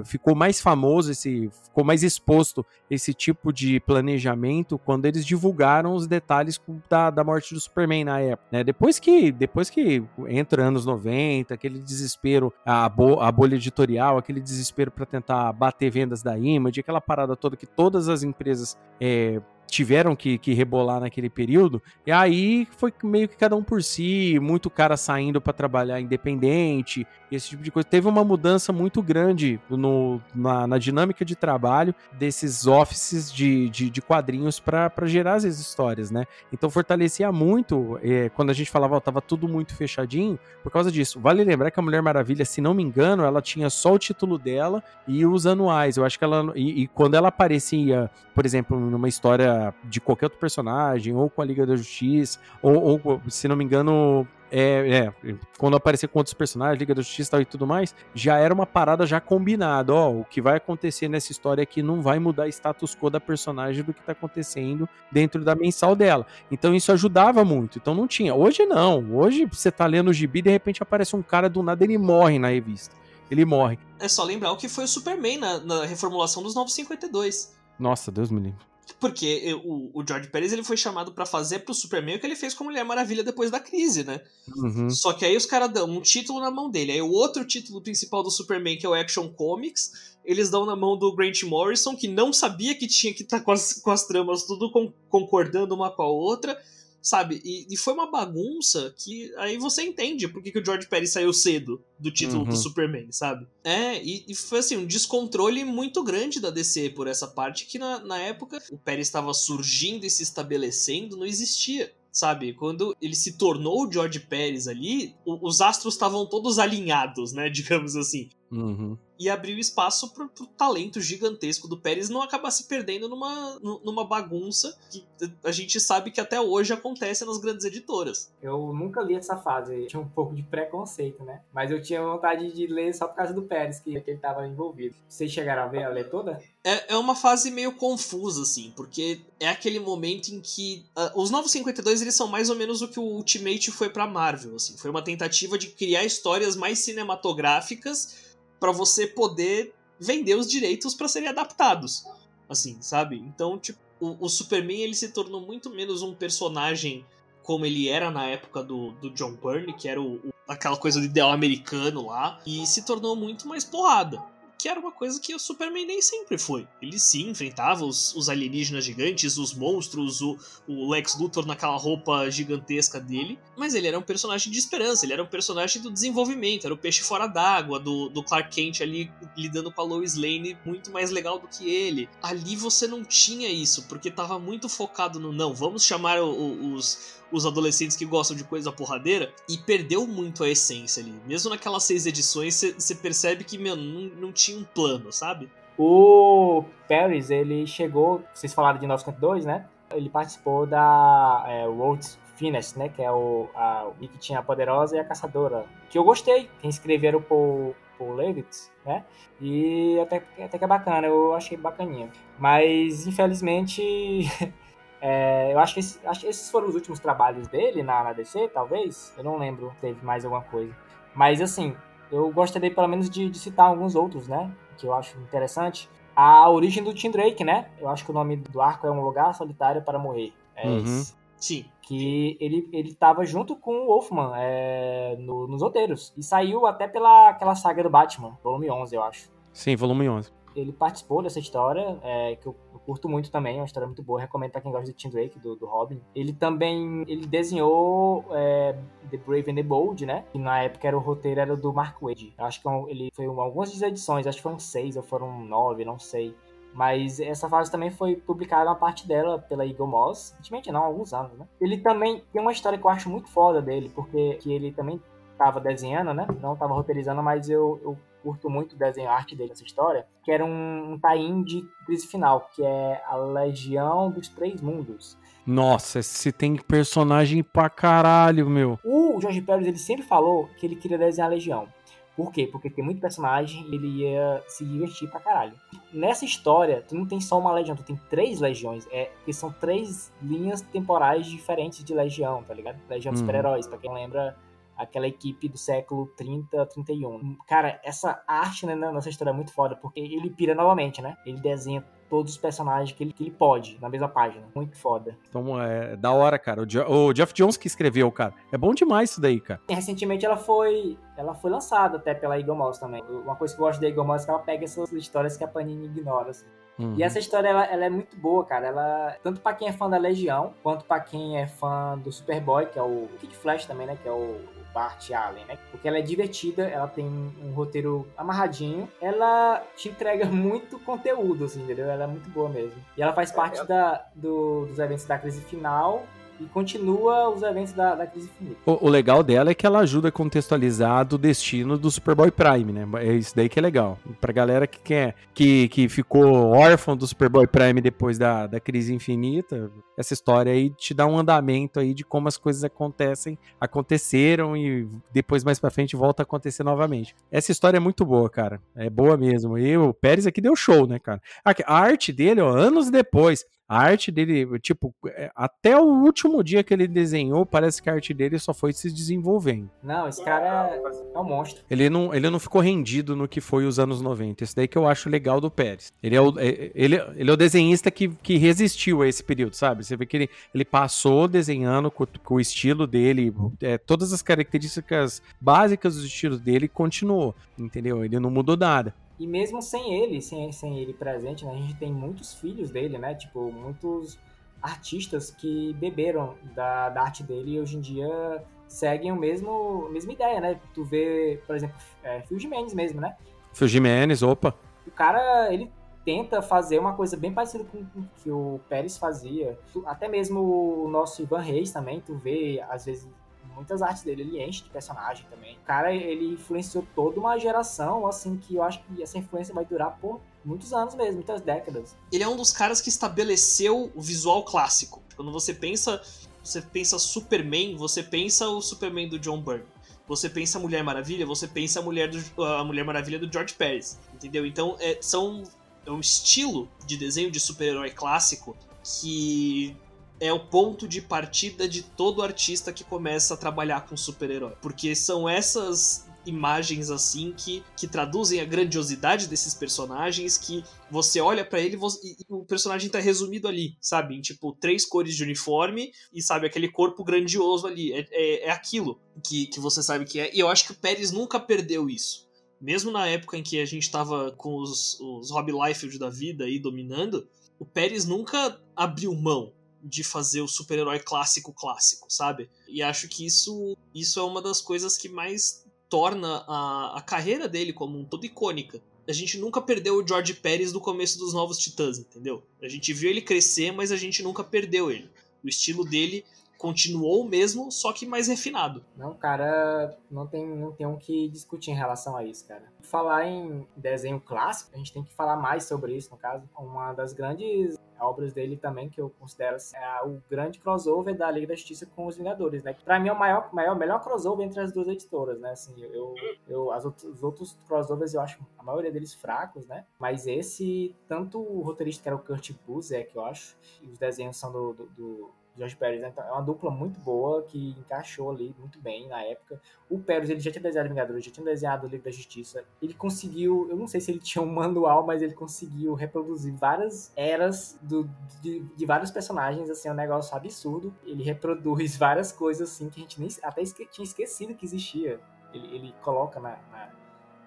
[0.01, 5.95] é, ficou mais famoso, esse, ficou mais exposto esse tipo de planejamento quando eles divulgaram
[5.95, 8.49] os detalhes da, da morte do Superman na época.
[8.53, 8.65] Né?
[8.65, 14.41] Depois que depois que entra anos 90, aquele desespero, a, bo, a bolha editorial, aquele
[14.41, 19.41] desespero para tentar bater vendas da Image, aquela parada toda que todas as empresas é,
[19.67, 21.83] tiveram que, que rebolar naquele período.
[22.07, 27.07] E aí foi meio que cada um por si, muito cara saindo para trabalhar independente,
[27.31, 27.89] esse tipo de coisa.
[27.89, 33.91] Teve uma mudança muito grande no, na, na dinâmica de trabalho desses offices de, de,
[33.91, 36.27] de quadrinhos para gerar as histórias, né?
[36.53, 40.91] Então fortalecia muito é, quando a gente falava, ó, tava tudo muito fechadinho, por causa
[40.91, 41.21] disso.
[41.21, 44.39] Vale lembrar que a Mulher Maravilha, se não me engano, ela tinha só o título
[44.39, 45.97] dela e os anuais.
[45.97, 46.53] Eu acho que ela.
[46.55, 49.54] E, e quando ela aparecia, por exemplo, numa história
[49.85, 53.65] de qualquer outro personagem, ou com a Liga da Justiça, ou, ou se não me
[53.65, 54.27] engano,
[54.57, 58.55] é, é, quando aparecer com outros personagens, Liga da Justiça e tudo mais, já era
[58.55, 59.93] uma parada já combinada.
[59.93, 63.83] Ó, o que vai acontecer nessa história aqui não vai mudar status quo da personagem
[63.83, 66.25] do que tá acontecendo dentro da mensal dela.
[66.53, 67.79] Então isso ajudava muito.
[67.79, 68.33] Então não tinha.
[68.33, 69.17] Hoje não.
[69.17, 72.39] Hoje você tá lendo o gibi de repente aparece um cara do nada ele morre
[72.39, 72.95] na revista.
[73.29, 73.77] Ele morre.
[73.99, 77.57] É só lembrar o que foi o Superman na, na reformulação dos 952.
[77.77, 78.74] Nossa, Deus me livre.
[79.01, 82.37] Porque o, o George Pérez ele foi chamado para fazer pro Superman o que ele
[82.37, 84.21] fez com a Mulher Maravilha depois da crise, né?
[84.57, 84.91] Uhum.
[84.91, 86.93] Só que aí os caras dão um título na mão dele.
[86.93, 90.77] Aí o outro título principal do Superman, que é o Action Comics, eles dão na
[90.77, 93.91] mão do Grant Morrison, que não sabia que tinha que estar tá com, as, com
[93.91, 94.71] as tramas tudo
[95.09, 96.59] concordando uma com a outra
[97.05, 97.43] sabe?
[97.45, 101.13] E, e, foi uma bagunça que aí você entende por que, que o George Pérez
[101.13, 102.49] saiu cedo do título uhum.
[102.49, 103.47] do Superman, sabe?
[103.63, 107.79] É, e, e, foi assim, um descontrole muito grande da DC por essa parte que
[107.79, 112.55] na, na época o Pérez estava surgindo e se estabelecendo, não existia sabe?
[112.55, 117.51] Quando ele se tornou o George Pérez ali, o, os astros estavam todos alinhados, né?
[117.51, 118.31] Digamos assim.
[118.53, 118.97] Uhum.
[119.19, 124.05] E abriu espaço pro, pro talento gigantesco do Pérez não acabar se perdendo numa, numa
[124.05, 125.05] bagunça que
[125.45, 128.33] a gente sabe que até hoje acontece nas grandes editoras.
[128.43, 131.41] Eu nunca li essa fase, eu tinha um pouco de preconceito, né?
[131.53, 134.47] Mas eu tinha vontade de ler só por causa do Pérez, que, que ele tava
[134.47, 134.95] envolvido.
[135.09, 136.43] Vocês chegaram a ver a ler toda?
[136.65, 140.87] É, é uma fase meio confusa, assim, porque é aquele momento em que.
[140.97, 144.07] Uh, os Novos 52 eles são mais ou menos o que o Ultimate foi pra
[144.07, 144.77] Marvel, assim.
[144.77, 151.09] Foi uma tentativa de criar histórias mais cinematográficas para você poder vender os direitos para
[151.09, 152.05] serem adaptados.
[152.49, 153.17] Assim, sabe?
[153.17, 157.05] Então, tipo, o, o, Superman ele se tornou muito menos um personagem
[157.43, 160.99] como ele era na época do, do John Byrne, que era o, o, aquela coisa
[160.99, 164.23] do ideal americano lá, e se tornou muito mais porrada
[164.59, 166.67] que era uma coisa que o Superman nem sempre foi.
[166.81, 172.31] Ele sim enfrentava os, os alienígenas gigantes, os monstros, o, o, Lex Luthor naquela roupa
[172.31, 176.65] gigantesca dele, mas ele era um personagem de esperança, ele era um personagem do desenvolvimento,
[176.65, 180.57] era o peixe fora d'água, do, do Clark Kent ali lidando com a Lois Lane
[180.65, 182.09] muito mais legal do que ele.
[182.23, 187.23] Ali você não tinha isso, porque tava muito focado no não, vamos chamar o, os
[187.35, 191.15] os adolescentes que gostam de coisa porradeira e perdeu muito a essência ali.
[191.27, 195.51] Mesmo naquelas seis edições, você percebe que, meu, não, não tinha um plano, sabe?
[195.77, 199.67] O Paris, ele chegou, vocês falaram de 952, né?
[199.93, 202.89] Ele participou da é, World's Finest, né?
[202.89, 205.67] Que é o, a, o que tinha a Poderosa e a Caçadora.
[205.91, 209.05] Que eu gostei, quem escreveram por, por Levitz, né?
[209.41, 212.09] E até, até que é bacana, eu achei bacaninha.
[212.39, 213.83] Mas, infelizmente,
[215.07, 218.15] É, eu acho que, esse, acho que esses foram os últimos trabalhos dele na, na
[218.15, 219.13] DC, talvez.
[219.19, 220.75] Eu não lembro se teve mais alguma coisa.
[221.15, 221.77] Mas, assim,
[222.11, 224.51] eu gostaria pelo menos de, de, citar alguns outros, né?
[224.79, 225.91] Que eu acho interessante.
[226.17, 227.69] A origem do Tim Drake, né?
[227.79, 230.33] Eu acho que o nome do arco é Um Lugar Solitário para Morrer.
[230.57, 230.79] É uhum.
[230.79, 231.15] Esse.
[231.37, 231.67] Sim.
[231.83, 236.15] Que ele, ele tava junto com o Wolfman é, no, nos roteiros.
[236.17, 239.31] E saiu até pela aquela saga do Batman, volume 11, eu acho.
[239.53, 243.61] Sim, volume 11 ele participou dessa história, é, que eu, eu, curto muito também, é
[243.61, 246.01] uma história muito boa, recomendo pra quem gosta de Tim Drake, do, do Robin.
[246.15, 248.77] Ele também, ele desenhou é,
[249.11, 250.25] The Brave and the Bold, né?
[250.31, 251.97] Que na época era o roteiro era do Mark.
[252.03, 255.85] Eu acho que é ele foi algumas edições, acho que foram seis ou foram nove,
[255.85, 256.35] não sei.
[256.73, 260.87] Mas essa fase também foi publicada uma parte dela pela Eagle Moss, recentemente não, há
[260.87, 261.47] alguns anos, né?
[261.61, 265.01] Ele também tem uma história que eu acho muito foda dele, porque que ele também
[265.39, 266.27] tava desenhando, né?
[266.41, 270.33] Não tava roteirizando, mas eu, eu curto muito o desenho arte dele nessa história, que
[270.33, 275.17] era um, um tie-in de crise final, que é a Legião dos Três Mundos.
[275.47, 278.79] Nossa, esse tem personagem pra caralho, meu.
[278.83, 281.69] O Jorge Pérez, ele sempre falou que ele queria desenhar a Legião.
[282.17, 282.47] Por quê?
[282.51, 285.53] Porque tem muito personagem e ele ia se divertir pra caralho.
[285.93, 288.87] Nessa história, tu não tem só uma legião, tu tem três legiões.
[288.93, 292.79] É, que são três linhas temporais diferentes de legião, tá ligado?
[292.89, 293.27] Legião dos Uhum.
[293.27, 294.37] super-heróis, pra quem lembra
[294.77, 297.37] aquela equipe do século 30, 31.
[297.47, 301.17] Cara, essa arte né, nessa história é muito foda, porque ele pira novamente, né?
[301.25, 304.45] Ele desenha todos os personagens que ele, que ele pode na mesma página.
[304.55, 305.17] Muito foda.
[305.29, 306.63] Então é da hora, cara.
[306.63, 308.35] O, Jo- o Jeff Jones que escreveu, cara.
[308.53, 309.61] É bom demais isso daí, cara.
[309.69, 313.03] Recentemente ela foi ela foi lançada até pela Eagle Mouse também.
[313.05, 315.45] Uma coisa que eu gosto da Eagle Mouse é que ela pega essas histórias que
[315.45, 316.31] a Panini ignora.
[316.31, 316.45] assim.
[316.79, 316.95] Uhum.
[316.97, 318.67] E essa história ela, ela é muito boa, cara.
[318.67, 322.67] Ela tanto pra quem é fã da Legião, quanto pra quem é fã do Superboy,
[322.67, 324.41] que é o Kid Flash também, né, que é o
[324.75, 325.57] Bart Allen, né?
[325.71, 331.63] Porque ela é divertida, ela tem um roteiro amarradinho, ela te entrega muito conteúdo, assim,
[331.63, 331.89] entendeu?
[331.89, 332.83] Ela é muito boa mesmo.
[332.97, 336.03] E ela faz parte da, do- dos eventos da crise final
[336.45, 338.57] e continua os eventos da, da crise infinita.
[338.67, 342.73] O, o legal dela é que ela ajuda a contextualizar do destino do Superboy Prime,
[342.73, 342.87] né?
[343.01, 343.99] É isso daí que é legal.
[344.21, 348.95] Pra galera que quer, que, que ficou órfão do Superboy Prime depois da, da crise
[348.95, 354.57] infinita, essa história aí te dá um andamento aí de como as coisas acontecem, aconteceram
[354.57, 357.15] e depois mais pra frente volta a acontecer novamente.
[357.31, 358.61] Essa história é muito boa, cara.
[358.77, 359.59] É boa mesmo.
[359.59, 361.21] E o Pérez aqui deu show, né, cara?
[361.45, 366.43] A a arte dele, ó, anos depois, a arte dele, tipo, é, até o último
[366.45, 369.71] dia que ele desenhou, parece que a arte dele só foi se desenvolvendo.
[369.83, 370.83] Não, esse cara é,
[371.15, 371.65] é um monstro.
[371.71, 374.45] Ele não, ele não ficou rendido no que foi os anos 90.
[374.45, 375.93] Isso daí que eu acho legal do Pérez.
[376.03, 379.55] Ele é o, é- ele, ele é o desenhista que, que resistiu a esse período,
[379.55, 379.85] sabe?
[379.85, 384.21] Você vê que ele, ele passou desenhando com, com o estilo dele, é, todas as
[384.21, 388.05] características básicas do estilo dele, continuou, entendeu?
[388.05, 388.95] Ele não mudou nada.
[389.19, 392.99] E mesmo sem ele, sem, sem ele presente, né, a gente tem muitos filhos dele,
[392.99, 393.15] né?
[393.15, 394.19] Tipo, muitos
[394.61, 399.91] artistas que beberam da, da arte dele e hoje em dia seguem o mesmo, a
[399.91, 400.61] mesma ideia, né?
[400.73, 403.17] Tu vê, por exemplo, é, Phil Jimenez mesmo, né?
[403.53, 404.55] Phil Jimenez, opa.
[404.87, 405.71] O cara, ele
[406.05, 409.59] tenta fazer uma coisa bem parecida com o que o Pérez fazia.
[409.87, 413.09] Até mesmo o nosso Ivan Reis também, tu vê, às vezes,
[413.55, 415.57] muitas artes dele, ele enche de personagem também.
[415.57, 419.65] O cara, ele influenciou toda uma geração, assim, que eu acho que essa influência vai
[419.65, 421.97] durar por muitos anos mesmo, muitas décadas.
[422.13, 425.03] ele é um dos caras que estabeleceu o visual clássico.
[425.17, 426.03] Quando você pensa,
[426.43, 429.65] você pensa Superman, você pensa o Superman do John Byrne.
[430.07, 433.99] Você pensa Mulher Maravilha, você pensa a Mulher, do, a Mulher Maravilha do George Pérez,
[434.13, 434.45] entendeu?
[434.45, 435.45] Então é, são
[435.87, 439.77] é um estilo de desenho de super-herói clássico que
[440.25, 444.55] é o ponto de partida de todo artista que começa a trabalhar com super-herói.
[444.63, 451.45] Porque são essas imagens assim que, que traduzem a grandiosidade desses personagens que você olha
[451.45, 454.17] pra ele você- e o personagem tá resumido ali, sabe?
[454.17, 457.93] Em tipo três cores de uniforme e sabe aquele corpo grandioso ali.
[457.93, 460.35] É, é, é aquilo que, que você sabe que é.
[460.35, 462.27] E eu acho que o Pérez nunca perdeu isso.
[462.59, 466.45] Mesmo na época em que a gente tava com os, os Rob Liefeld da vida
[466.45, 469.53] aí dominando, o Pérez nunca abriu mão
[469.85, 472.51] de fazer o super-herói clássico clássico, sabe?
[472.67, 477.47] E acho que isso, isso é uma das coisas que mais torna a, a carreira
[477.49, 478.81] dele como um todo icônica.
[479.07, 482.43] A gente nunca perdeu o George Pérez do começo dos Novos Titãs, entendeu?
[482.63, 485.11] A gente viu ele crescer, mas a gente nunca perdeu ele.
[485.43, 486.25] O estilo dele
[486.57, 488.83] continuou o mesmo, só que mais refinado.
[488.97, 492.73] Não, cara, não tem, não tem um que discutir em relação a isso, cara.
[492.81, 496.49] Falar em desenho clássico, a gente tem que falar mais sobre isso, no caso.
[496.57, 501.31] Uma das grandes obras dele também, que eu considero assim, é o grande crossover da
[501.31, 502.75] Liga da Justiça com os Vingadores, né?
[502.85, 505.51] Pra mim é o maior, maior, melhor crossover entre as duas editoras, né?
[505.51, 506.15] Assim, eu,
[506.49, 509.85] eu, as outros, os outros crossovers eu acho a maioria deles fracos, né?
[509.99, 514.37] Mas esse, tanto o roteirista que era o Kurt Busiek, eu acho, e os desenhos
[514.37, 516.09] são do, do, do Jorge Pérez, né?
[516.09, 519.61] Então, é uma dupla muito boa que encaixou ali muito bem na época.
[519.89, 522.65] O Pérez, ele já tinha desenhado Vingadores, já tinha desenhado o Livro da Justiça.
[522.83, 527.13] Ele conseguiu, eu não sei se ele tinha um manual, mas ele conseguiu reproduzir várias
[527.17, 528.09] eras do,
[528.43, 530.95] de, de vários personagens, assim, é um negócio absurdo.
[531.05, 535.21] Ele reproduz várias coisas, assim, que a gente nem até esque, tinha esquecido que existia.
[535.53, 536.93] Ele, ele coloca na, na,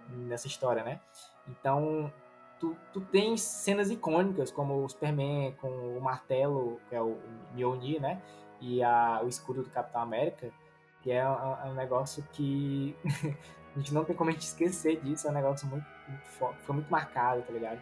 [0.10, 1.02] nessa história, né?
[1.48, 2.12] Então,
[2.60, 7.18] Tu, tu tens cenas icônicas, como o Superman com o martelo, que é o
[7.54, 8.22] Mjolnir, né?
[8.60, 10.52] E a, o escudo do Capitão América,
[11.02, 12.96] que é um, um negócio que
[13.76, 16.24] a gente não tem como a gente esquecer disso, é um negócio muito, muito
[16.64, 17.80] foi muito marcado, tá ligado?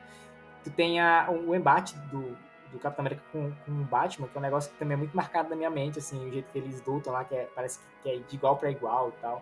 [0.63, 2.37] Tu tem a, o embate do,
[2.71, 5.15] do Capitão América com, com o Batman, que é um negócio que também é muito
[5.15, 8.09] marcado na minha mente, assim, o jeito que eles lutam lá, que é, parece que
[8.09, 9.41] é de igual para igual e tal.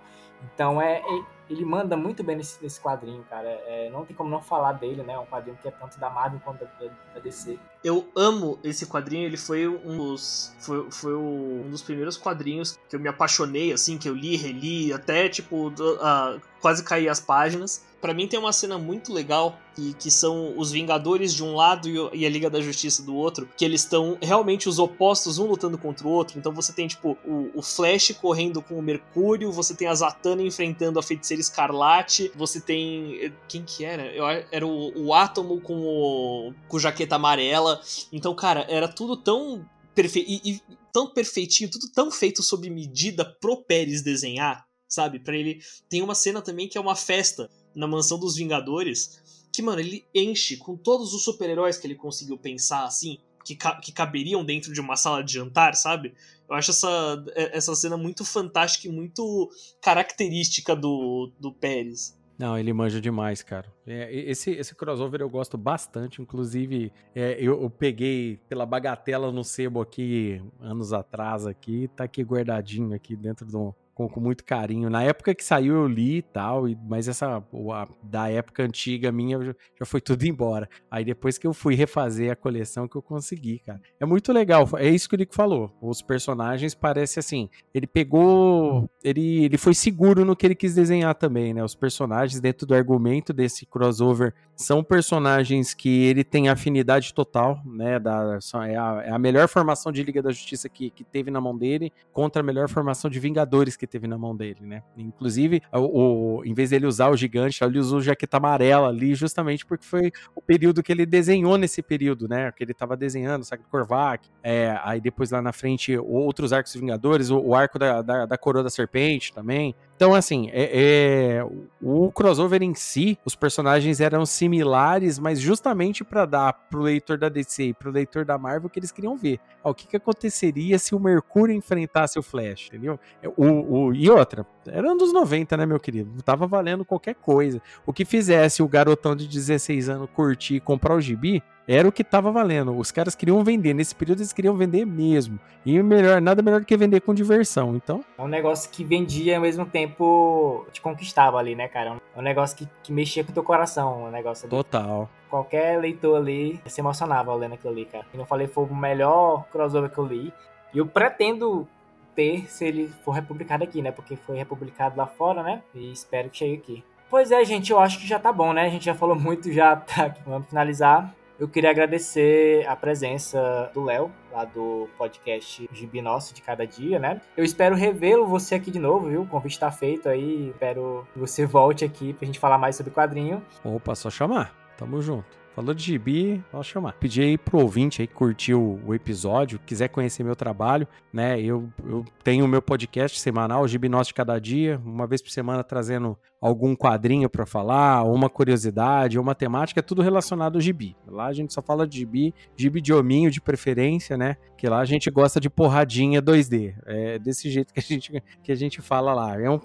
[0.54, 3.48] Então é, é ele manda muito bem nesse, nesse quadrinho, cara.
[3.48, 5.14] É, não tem como não falar dele, né?
[5.14, 7.60] É um quadrinho que é tanto da Marvel quanto da, da, DC.
[7.84, 10.56] Eu amo esse quadrinho, ele foi um dos.
[10.60, 14.94] Foi, foi um dos primeiros quadrinhos que eu me apaixonei, assim, que eu li, reli,
[14.94, 17.86] até tipo, uh, quase caí as páginas.
[18.04, 21.88] Para mim tem uma cena muito legal que, que são os Vingadores de um lado
[22.14, 25.78] e a Liga da Justiça do outro, que eles estão realmente os opostos, um lutando
[25.78, 26.38] contra o outro.
[26.38, 30.42] Então você tem, tipo, o, o Flash correndo com o Mercúrio, você tem a Zatanna
[30.42, 33.24] enfrentando a Feiticeira Escarlate, você tem.
[33.24, 34.06] Eh, quem que era?
[34.08, 36.54] Eu, era o, o Átomo com o.
[36.68, 37.80] com jaqueta amarela.
[38.12, 40.30] Então, cara, era tudo tão perfeito.
[40.30, 45.20] E, e, tão perfeitinho, tudo tão feito sob medida pro Pérez desenhar, sabe?
[45.20, 45.62] Para ele.
[45.88, 49.22] Tem uma cena também que é uma festa na mansão dos Vingadores,
[49.52, 53.76] que, mano, ele enche com todos os super-heróis que ele conseguiu pensar, assim, que, ca
[53.76, 56.14] que caberiam dentro de uma sala de jantar, sabe?
[56.50, 59.50] Eu acho essa, é, essa cena muito fantástica e muito
[59.82, 62.18] característica do, do Pérez.
[62.38, 63.72] Não, ele manja demais, cara.
[63.86, 66.22] É, esse, esse crossover eu gosto bastante.
[66.22, 72.24] Inclusive, é, eu, eu, peguei pela bagatela no sebo aqui anos atrás aqui, tá aqui
[72.24, 74.90] guardadinho aqui dentro do, com, com, muito carinho.
[74.90, 79.40] Na época que saiu eu li e tal, mas essa a, da época antiga minha
[79.42, 80.70] já, já foi tudo embora.
[80.90, 83.82] Aí depois que eu fui refazer a coleção que eu consegui, cara.
[84.00, 85.72] É muito legal, é isso que o Nico falou.
[85.82, 91.16] Os personagens parece assim, ele pegou, ele, ele foi seguro no que ele quis desenhar
[91.16, 91.64] também, né?
[91.64, 98.00] Os personagens dentro do argumento desse crossover são personagens que ele tem afinidade total, né?
[98.00, 101.42] Da, é, a, é a melhor formação de Liga da Justiça que, que teve na
[101.42, 104.82] mão dele contra a melhor formação de Vingadores que teve na mão dele, né?
[104.98, 109.66] Inclusive, o, o em vez dele usar o gigante, ele usou jaqueta amarela ali, justamente
[109.66, 112.52] porque foi o período que ele desenhou nesse período, né?
[112.52, 117.30] Que ele estava desenhando, sabe, Korvac, é, aí depois lá na frente outros arcos Vingadores,
[117.30, 119.76] o, o arco da, da, da coroa da serpente também.
[119.96, 121.46] Então, assim, é, é,
[121.82, 127.30] o crossover em si, os personagens eram similares, mas justamente para dar pro leitor da
[127.30, 129.40] DC e pro leitor da Marvel que eles queriam ver.
[129.64, 133.00] Ó, o que, que aconteceria se o Mercúrio enfrentasse o Flash, entendeu?
[133.38, 136.22] O, o, e outra, era dos 90, né, meu querido?
[136.24, 137.62] Tava valendo qualquer coisa.
[137.86, 141.92] O que fizesse o garotão de 16 anos curtir e comprar o gibi, era o
[141.92, 142.78] que tava valendo.
[142.78, 143.74] Os caras queriam vender.
[143.74, 145.40] Nesse período eles queriam vender mesmo.
[145.66, 147.76] E melhor, nada melhor do que vender com diversão.
[147.76, 148.04] Então.
[148.18, 151.98] É um negócio que vendia e ao mesmo tempo te conquistava ali, né, cara?
[152.16, 154.06] É um negócio que, que mexia com o teu coração.
[154.06, 155.10] Um negócio Total.
[155.30, 158.06] Qualquer leitor ali se emocionava lendo aquilo ali, cara.
[158.12, 160.34] Como eu falei, foi o melhor crossover que eu li.
[160.74, 161.68] E eu pretendo
[162.14, 163.92] ter se ele for republicado aqui, né?
[163.92, 165.62] Porque foi republicado lá fora, né?
[165.74, 166.84] E espero que chegue aqui.
[167.10, 168.64] Pois é, gente, eu acho que já tá bom, né?
[168.64, 170.22] A gente já falou muito, já tá aqui.
[170.26, 171.14] Vamos finalizar.
[171.44, 176.98] Eu queria agradecer a presença do Léo, lá do podcast Gibi Nosso de Cada Dia,
[176.98, 177.20] né?
[177.36, 179.24] Eu espero revê-lo você aqui de novo, viu?
[179.24, 180.52] O convite tá feito aí.
[180.52, 183.44] Espero que você volte aqui pra gente falar mais sobre quadrinho.
[183.62, 184.56] Opa, só chamar.
[184.78, 185.44] Tamo junto.
[185.54, 186.94] Falou de gibi, posso chamar.
[186.94, 191.40] Pedi aí pro ouvinte aí que curtiu o episódio, quiser conhecer meu trabalho, né?
[191.40, 195.30] Eu, eu tenho o meu podcast semanal, Gibi Nosso de Cada Dia, uma vez por
[195.30, 200.94] semana trazendo algum quadrinho para falar, uma curiosidade, uma temática, é tudo relacionado ao gibi.
[201.08, 204.36] Lá a gente só fala de gibi, gibi de hominho de preferência, né?
[204.58, 206.76] Que lá a gente gosta de porradinha 2D.
[206.86, 209.40] É desse jeito que a gente, que a gente fala lá.
[209.40, 209.60] É um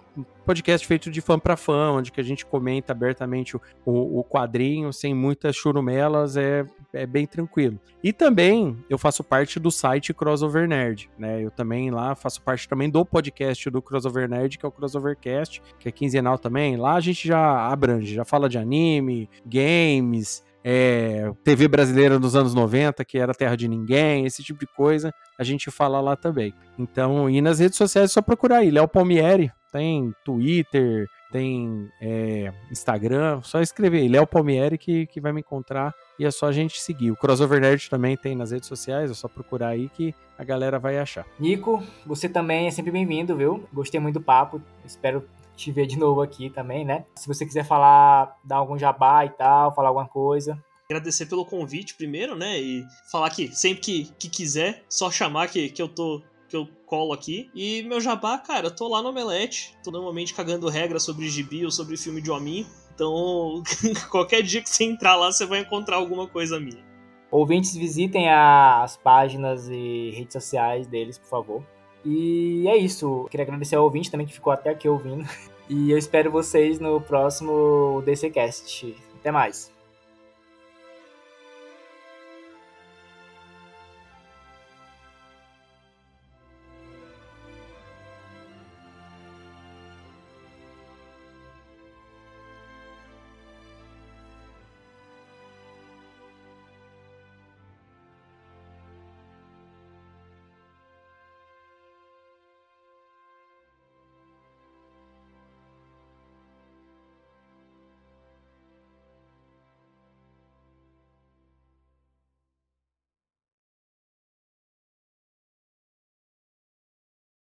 [0.49, 4.25] podcast feito de fã para fã, onde que a gente comenta abertamente o, o, o
[4.25, 7.79] quadrinho, sem muitas churumelas, é, é bem tranquilo.
[8.03, 11.45] E também eu faço parte do site Crossover Nerd, né?
[11.45, 15.63] Eu também lá faço parte também do podcast do Crossover Nerd, que é o Crossovercast,
[15.79, 16.68] que é quinzenal também.
[16.77, 22.55] Lá a gente já abrange, já fala de anime, games, é, TV brasileira nos anos
[22.55, 26.53] 90, que era Terra de Ninguém, esse tipo de coisa, a gente fala lá também.
[26.79, 32.53] Então, e nas redes sociais é só procurar aí, Léo Palmieri, tem Twitter, tem é,
[32.71, 36.53] Instagram, só escrever aí, Léo Palmieri que, que vai me encontrar e é só a
[36.53, 37.11] gente seguir.
[37.11, 40.79] O Crossover Nerd também tem nas redes sociais, é só procurar aí que a galera
[40.79, 41.27] vai achar.
[41.39, 43.67] Nico, você também é sempre bem-vindo, viu?
[43.73, 45.25] Gostei muito do papo, espero
[45.59, 47.05] te ver de novo aqui também, né?
[47.17, 50.63] Se você quiser falar, dar algum jabá e tal, falar alguma coisa.
[50.89, 52.59] Agradecer pelo convite primeiro, né?
[52.59, 56.67] E falar que sempre que, que quiser, só chamar que, que eu tô que eu
[56.87, 57.51] colo aqui.
[57.55, 61.63] E meu jabá, cara, eu tô lá no Omelete, tô normalmente cagando regras sobre gibi
[61.63, 62.67] ou sobre filme de hominho.
[62.95, 63.63] Então,
[64.11, 66.83] qualquer dia que você entrar lá, você vai encontrar alguma coisa minha.
[67.31, 71.78] Ouvintes, visitem as páginas e redes sociais deles, por favor.
[72.05, 73.27] E é isso.
[73.31, 75.27] Queria agradecer ao ouvinte também que ficou até aqui ouvindo.
[75.71, 78.97] E eu espero vocês no próximo DCCast.
[79.21, 79.71] Até mais.